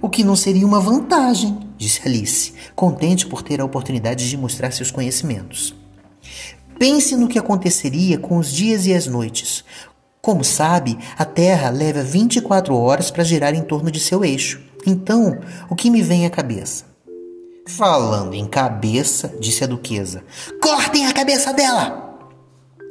O 0.00 0.08
que 0.08 0.22
não 0.22 0.36
seria 0.36 0.66
uma 0.66 0.80
vantagem, 0.80 1.58
disse 1.76 2.00
Alice, 2.06 2.52
contente 2.74 3.26
por 3.26 3.42
ter 3.42 3.60
a 3.60 3.64
oportunidade 3.64 4.28
de 4.28 4.36
mostrar 4.36 4.70
seus 4.70 4.90
conhecimentos. 4.90 5.74
Pense 6.78 7.16
no 7.16 7.26
que 7.26 7.38
aconteceria 7.38 8.18
com 8.18 8.36
os 8.36 8.52
dias 8.52 8.86
e 8.86 8.94
as 8.94 9.06
noites. 9.06 9.64
Como 10.22 10.44
sabe, 10.44 10.96
a 11.16 11.24
Terra 11.24 11.70
leva 11.70 12.02
24 12.02 12.74
horas 12.76 13.10
para 13.10 13.24
girar 13.24 13.54
em 13.54 13.62
torno 13.62 13.90
de 13.90 13.98
seu 13.98 14.24
eixo. 14.24 14.67
Então, 14.88 15.38
o 15.68 15.76
que 15.76 15.90
me 15.90 16.00
vem 16.00 16.24
à 16.24 16.30
cabeça? 16.30 16.86
Falando 17.66 18.32
em 18.32 18.46
cabeça, 18.46 19.30
disse 19.38 19.62
a 19.62 19.66
duquesa, 19.66 20.24
cortem 20.62 21.06
a 21.06 21.12
cabeça 21.12 21.52
dela! 21.52 22.08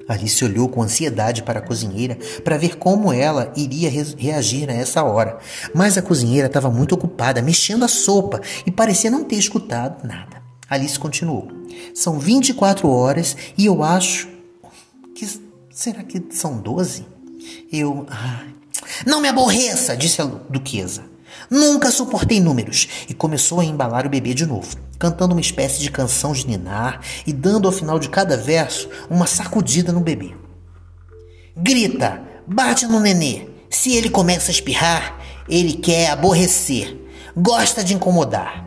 Alice 0.08 0.46
olhou 0.46 0.70
com 0.70 0.84
ansiedade 0.84 1.42
para 1.42 1.58
a 1.58 1.62
cozinheira 1.62 2.16
para 2.44 2.56
ver 2.56 2.78
como 2.78 3.12
ela 3.12 3.52
iria 3.58 3.90
re 3.90 4.04
reagir 4.16 4.70
a 4.70 4.74
essa 4.74 5.04
hora. 5.04 5.40
Mas 5.74 5.98
a 5.98 6.04
cozinheira 6.04 6.46
estava 6.46 6.70
muito 6.70 6.94
ocupada 6.94 7.42
mexendo 7.42 7.84
a 7.84 7.88
sopa 7.88 8.40
e 8.64 8.72
parecia 8.72 9.10
não 9.10 9.24
ter 9.24 9.38
escutado 9.38 10.08
nada. 10.08 10.42
Alice 10.70 11.00
continuou: 11.00 11.48
São 11.96 12.20
24 12.20 12.88
horas 12.88 13.36
e 13.58 13.66
eu 13.66 13.84
acho 13.84 14.30
que. 15.16 15.28
Será 15.72 16.04
que 16.04 16.24
são 16.30 16.60
12? 16.60 17.06
Eu. 17.72 18.06
Não 19.06 19.20
me 19.20 19.28
aborreça, 19.28 19.98
disse 19.98 20.22
a 20.22 20.26
duquesa. 20.26 21.17
Nunca 21.50 21.92
suportei 21.92 22.40
números 22.40 22.88
e 23.10 23.14
começou 23.14 23.60
a 23.60 23.66
embalar 23.66 24.06
o 24.06 24.10
bebê 24.10 24.34
de 24.34 24.46
novo, 24.46 24.76
cantando 25.00 25.34
uma 25.34 25.42
espécie 25.42 25.82
de 25.82 25.92
canção 25.92 26.34
de 26.34 26.48
ninar 26.48 27.02
e 27.26 27.34
dando 27.34 27.68
ao 27.68 27.72
final 27.72 28.00
de 28.00 28.10
cada 28.10 28.36
verso 28.36 28.90
uma 29.10 29.28
sacudida 29.28 29.92
no 29.92 30.02
bebê. 30.02 30.36
Grita, 31.56 32.22
bate 32.46 32.86
no 32.86 33.00
nenê. 33.00 33.48
Se 33.70 33.94
ele 33.94 34.10
começa 34.10 34.50
a 34.50 34.54
espirrar, 34.54 35.20
ele 35.50 35.74
quer 35.74 36.12
aborrecer, 36.12 36.98
gosta 37.36 37.84
de 37.84 37.94
incomodar. 37.94 38.66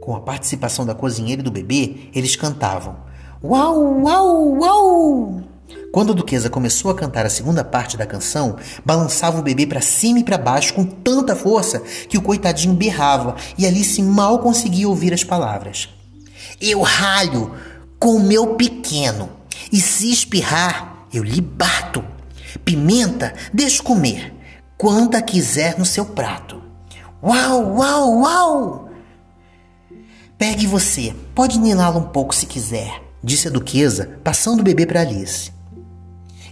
Com 0.00 0.16
a 0.16 0.20
participação 0.20 0.84
da 0.84 0.94
cozinheira 0.94 1.40
e 1.40 1.44
do 1.44 1.50
bebê, 1.50 2.10
eles 2.14 2.34
cantavam: 2.34 2.96
Uau, 3.42 4.02
uau, 4.02 4.58
uau! 4.58 5.51
Quando 5.92 6.12
a 6.12 6.14
duquesa 6.14 6.48
começou 6.48 6.90
a 6.90 6.94
cantar 6.94 7.26
a 7.26 7.30
segunda 7.30 7.62
parte 7.62 7.98
da 7.98 8.06
canção, 8.06 8.56
balançava 8.82 9.38
o 9.38 9.42
bebê 9.42 9.66
para 9.66 9.82
cima 9.82 10.20
e 10.20 10.24
para 10.24 10.38
baixo 10.38 10.72
com 10.72 10.84
tanta 10.84 11.36
força 11.36 11.80
que 12.08 12.16
o 12.16 12.22
coitadinho 12.22 12.74
berrava 12.74 13.36
e 13.58 13.66
Alice 13.66 14.02
mal 14.02 14.38
conseguia 14.38 14.88
ouvir 14.88 15.12
as 15.12 15.22
palavras. 15.22 15.90
Eu 16.60 16.80
ralho 16.80 17.54
com 17.98 18.16
o 18.16 18.22
meu 18.22 18.54
pequeno 18.54 19.28
e 19.70 19.80
se 19.80 20.10
espirrar, 20.10 21.06
eu 21.12 21.22
lhe 21.22 21.40
bato. 21.40 22.02
Pimenta, 22.64 23.34
deixe 23.52 23.82
comer, 23.82 24.34
quanta 24.78 25.20
quiser 25.20 25.78
no 25.78 25.84
seu 25.84 26.06
prato. 26.06 26.62
Uau, 27.22 27.76
uau, 27.76 28.18
uau! 28.20 28.88
Pegue 30.38 30.66
você, 30.66 31.14
pode 31.34 31.58
niná-lo 31.58 32.00
um 32.00 32.08
pouco 32.08 32.34
se 32.34 32.46
quiser, 32.46 33.02
disse 33.22 33.46
a 33.46 33.50
duquesa, 33.50 34.18
passando 34.24 34.60
o 34.60 34.64
bebê 34.64 34.86
para 34.86 35.02
Alice. 35.02 35.52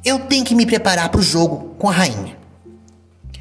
Eu 0.05 0.19
tenho 0.21 0.45
que 0.45 0.55
me 0.55 0.65
preparar 0.65 1.11
para 1.11 1.21
o 1.21 1.23
jogo 1.23 1.75
com 1.79 1.89
a 1.89 1.93
rainha. 1.93 2.39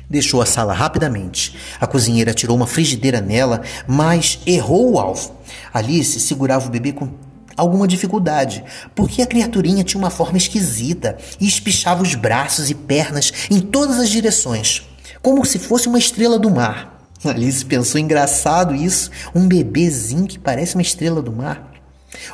Deixou 0.10 0.42
a 0.42 0.46
sala 0.46 0.74
rapidamente. 0.74 1.56
A 1.80 1.88
cozinheira 1.88 2.34
tirou 2.34 2.58
uma 2.58 2.68
frigideira 2.68 3.22
nela, 3.22 3.62
mas 3.88 4.40
errou 4.46 4.94
o 4.94 5.00
alvo. 5.00 5.36
Alice 5.74 6.20
segurava 6.20 6.68
o 6.68 6.72
bebê 6.72 6.92
com 6.92 7.10
alguma 7.56 7.88
dificuldade, 7.88 8.64
porque 8.96 9.22
a 9.22 9.28
criaturinha 9.28 9.84
tinha 9.84 10.02
uma 10.02 10.10
forma 10.10 10.38
esquisita 10.38 11.18
e 11.40 11.48
espichava 11.48 12.04
os 12.04 12.16
braços 12.16 12.70
e 12.70 12.74
pernas 12.74 13.32
em 13.50 13.60
todas 13.60 14.00
as 14.00 14.10
direções, 14.10 14.84
como 15.22 15.46
se 15.46 15.60
fosse 15.60 15.88
uma 15.88 16.00
estrela 16.00 16.40
do 16.40 16.50
mar. 16.50 17.06
Alice 17.24 17.66
pensou 17.66 18.00
engraçado 18.00 18.74
isso, 18.74 19.12
um 19.36 19.48
bebezinho 19.48 20.26
que 20.26 20.40
parece 20.40 20.76
uma 20.76 20.82
estrela 20.82 21.22
do 21.22 21.32
mar. 21.32 21.69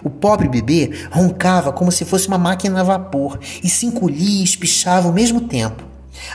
O 0.04 0.10
pobre 0.10 0.48
bebê 0.48 0.92
roncava 1.12 1.72
como 1.72 1.92
se 1.92 2.06
fosse 2.06 2.28
uma 2.28 2.38
máquina 2.38 2.80
a 2.80 2.84
vapor 2.84 3.40
e 3.64 3.70
se 3.70 3.86
encolhia 3.86 4.42
e 4.42 4.44
espichava 4.44 5.08
ao 5.08 5.14
mesmo 5.14 5.42
tempo. 5.42 5.84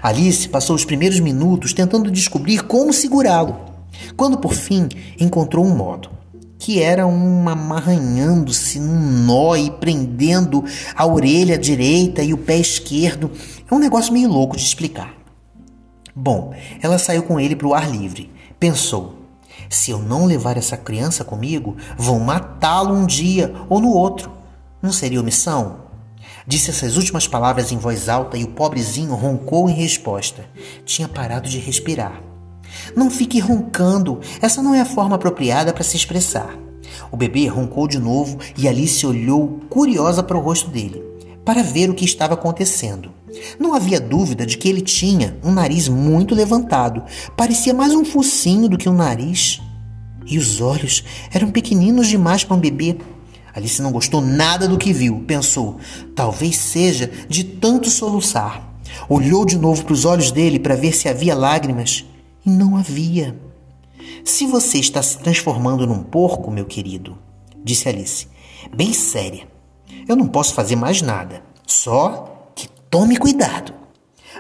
Alice 0.03 0.49
passou 0.49 0.77
os 0.77 0.85
primeiros 0.85 1.21
minutos 1.21 1.73
tentando 1.73 2.11
descobrir 2.11 2.65
como 2.65 2.93
segurá-lo, 2.93 3.59
quando 4.17 4.39
por 4.39 4.55
fim 4.55 4.89
encontrou 5.19 5.65
um 5.65 5.75
modo, 5.75 6.11
que 6.59 6.83
era 6.83 7.07
um 7.07 7.49
amarranhando-se 7.49 8.79
num 8.79 9.25
nó 9.25 9.57
e 9.57 9.71
prendendo 9.71 10.65
a 10.95 11.07
orelha 11.07 11.59
direita 11.59 12.23
e 12.23 12.35
o 12.35 12.39
pé 12.39 12.59
esquerdo. 12.59 13.31
É 13.71 13.75
um 13.75 13.79
negócio 13.79 14.13
meio 14.13 14.29
louco 14.29 14.57
de 14.57 14.63
explicar. 14.63 15.15
Bom, 16.15 16.53
ela 16.83 16.99
saiu 16.99 17.23
com 17.23 17.41
ele 17.41 17.57
para 17.57 17.69
o 17.69 17.75
ar 17.75 17.91
livre. 17.91 18.31
Pensou: 18.59 19.20
se 19.71 19.93
eu 19.93 20.01
não 20.01 20.27
levar 20.27 20.57
essa 20.57 20.77
criança 20.77 21.25
comigo, 21.25 21.77
vão 21.97 22.19
matá-lo 22.19 22.93
um 22.93 23.07
dia 23.07 23.55
ou 23.69 23.81
no 23.81 23.91
outro. 23.91 24.33
Não 24.83 24.93
seria 24.93 25.21
omissão? 25.21 25.89
Disse 26.45 26.71
essas 26.71 26.97
últimas 26.97 27.29
palavras 27.29 27.71
em 27.71 27.79
voz 27.79 28.09
alta 28.09 28.37
e 28.37 28.43
o 28.43 28.49
pobrezinho 28.49 29.15
roncou 29.15 29.71
em 29.71 29.75
resposta. 29.75 30.45
Tinha 30.85 31.07
parado 31.07 31.49
de 31.49 31.61
respirar. 31.61 32.21
Não 32.97 33.11
fique 33.11 33.39
roncando, 33.39 34.21
essa 34.43 34.61
não 34.61 34.75
é 34.75 34.81
a 34.81 34.87
forma 34.87 35.15
apropriada 35.15 35.73
para 35.73 35.85
se 35.85 35.97
expressar. 35.97 36.53
O 37.13 37.17
bebê 37.17 37.47
roncou 37.47 37.87
de 37.87 37.99
novo 37.99 38.39
e 38.59 38.67
Alice 38.67 39.07
olhou 39.07 39.61
curiosa 39.71 40.23
para 40.23 40.37
o 40.37 40.41
rosto 40.41 40.69
dele, 40.69 41.01
para 41.45 41.63
ver 41.63 41.89
o 41.89 41.95
que 41.95 42.05
estava 42.05 42.35
acontecendo. 42.35 43.13
Não 43.59 43.75
havia 43.75 44.01
dúvida 44.01 44.45
de 44.45 44.57
que 44.57 44.69
ele 44.69 44.81
tinha 44.81 45.37
um 45.43 45.53
nariz 45.53 45.89
muito 45.89 46.35
levantado, 46.35 47.03
parecia 47.37 47.75
mais 47.75 47.95
um 47.95 48.05
focinho 48.05 48.69
do 48.69 48.79
que 48.79 48.89
um 48.89 48.95
nariz. 48.95 49.61
E 50.27 50.39
os 50.39 50.61
olhos 50.61 51.05
eram 51.33 51.51
pequeninos 51.51 52.09
demais 52.09 52.45
para 52.45 52.57
um 52.57 52.61
bebê. 52.61 52.97
Alice 53.55 53.83
não 53.83 53.91
gostou 53.91 54.21
nada 54.21 54.69
do 54.69 54.79
que 54.79 54.93
viu. 54.93 55.25
Pensou, 55.27 55.79
talvez 56.15 56.57
seja 56.57 57.11
de 57.29 57.43
tanto 57.43 57.91
soluçar. 57.91 58.69
Olhou 59.09 59.45
de 59.45 59.59
novo 59.59 59.85
para 59.85 59.93
os 59.93 60.05
olhos 60.05 60.31
dele 60.31 60.59
para 60.59 60.77
ver 60.77 60.93
se 60.93 61.09
havia 61.09 61.35
lágrimas. 61.35 62.05
E 62.47 62.51
não 62.51 62.77
havia. 62.77 63.37
Se 64.25 64.47
você 64.47 64.79
está 64.79 65.03
se 65.03 65.19
transformando 65.19 65.87
num 65.87 66.03
porco, 66.03 66.51
meu 66.51 66.65
querido, 66.65 67.19
disse 67.65 67.89
Alice, 67.89 68.29
bem 68.75 68.93
séria, 68.93 69.49
eu 70.07 70.15
não 70.15 70.29
posso 70.29 70.55
fazer 70.55 70.77
mais 70.77 71.03
nada. 71.03 71.43
Só 71.67 72.30
tome 72.91 73.17
cuidado. 73.17 73.73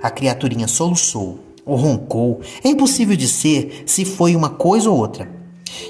A 0.02 0.10
criaturinha 0.10 0.66
soluçou 0.66 1.38
ou 1.64 1.76
roncou. 1.76 2.40
É 2.64 2.68
impossível 2.68 3.16
dizer 3.16 3.84
se 3.86 4.04
foi 4.04 4.34
uma 4.34 4.50
coisa 4.50 4.90
ou 4.90 4.98
outra. 4.98 5.30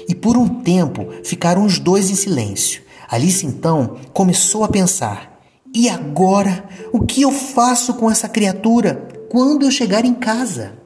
E 0.07 0.13
por 0.13 0.37
um 0.37 0.47
tempo 0.61 1.07
ficaram 1.23 1.65
os 1.65 1.79
dois 1.79 2.09
em 2.09 2.15
silêncio. 2.15 2.83
Alice 3.09 3.45
então 3.45 3.97
começou 4.13 4.63
a 4.63 4.69
pensar: 4.69 5.41
e 5.73 5.89
agora? 5.89 6.63
O 6.93 7.03
que 7.05 7.21
eu 7.21 7.31
faço 7.31 7.93
com 7.95 8.11
essa 8.11 8.29
criatura 8.29 9.07
quando 9.29 9.63
eu 9.65 9.71
chegar 9.71 10.05
em 10.05 10.13
casa? 10.13 10.80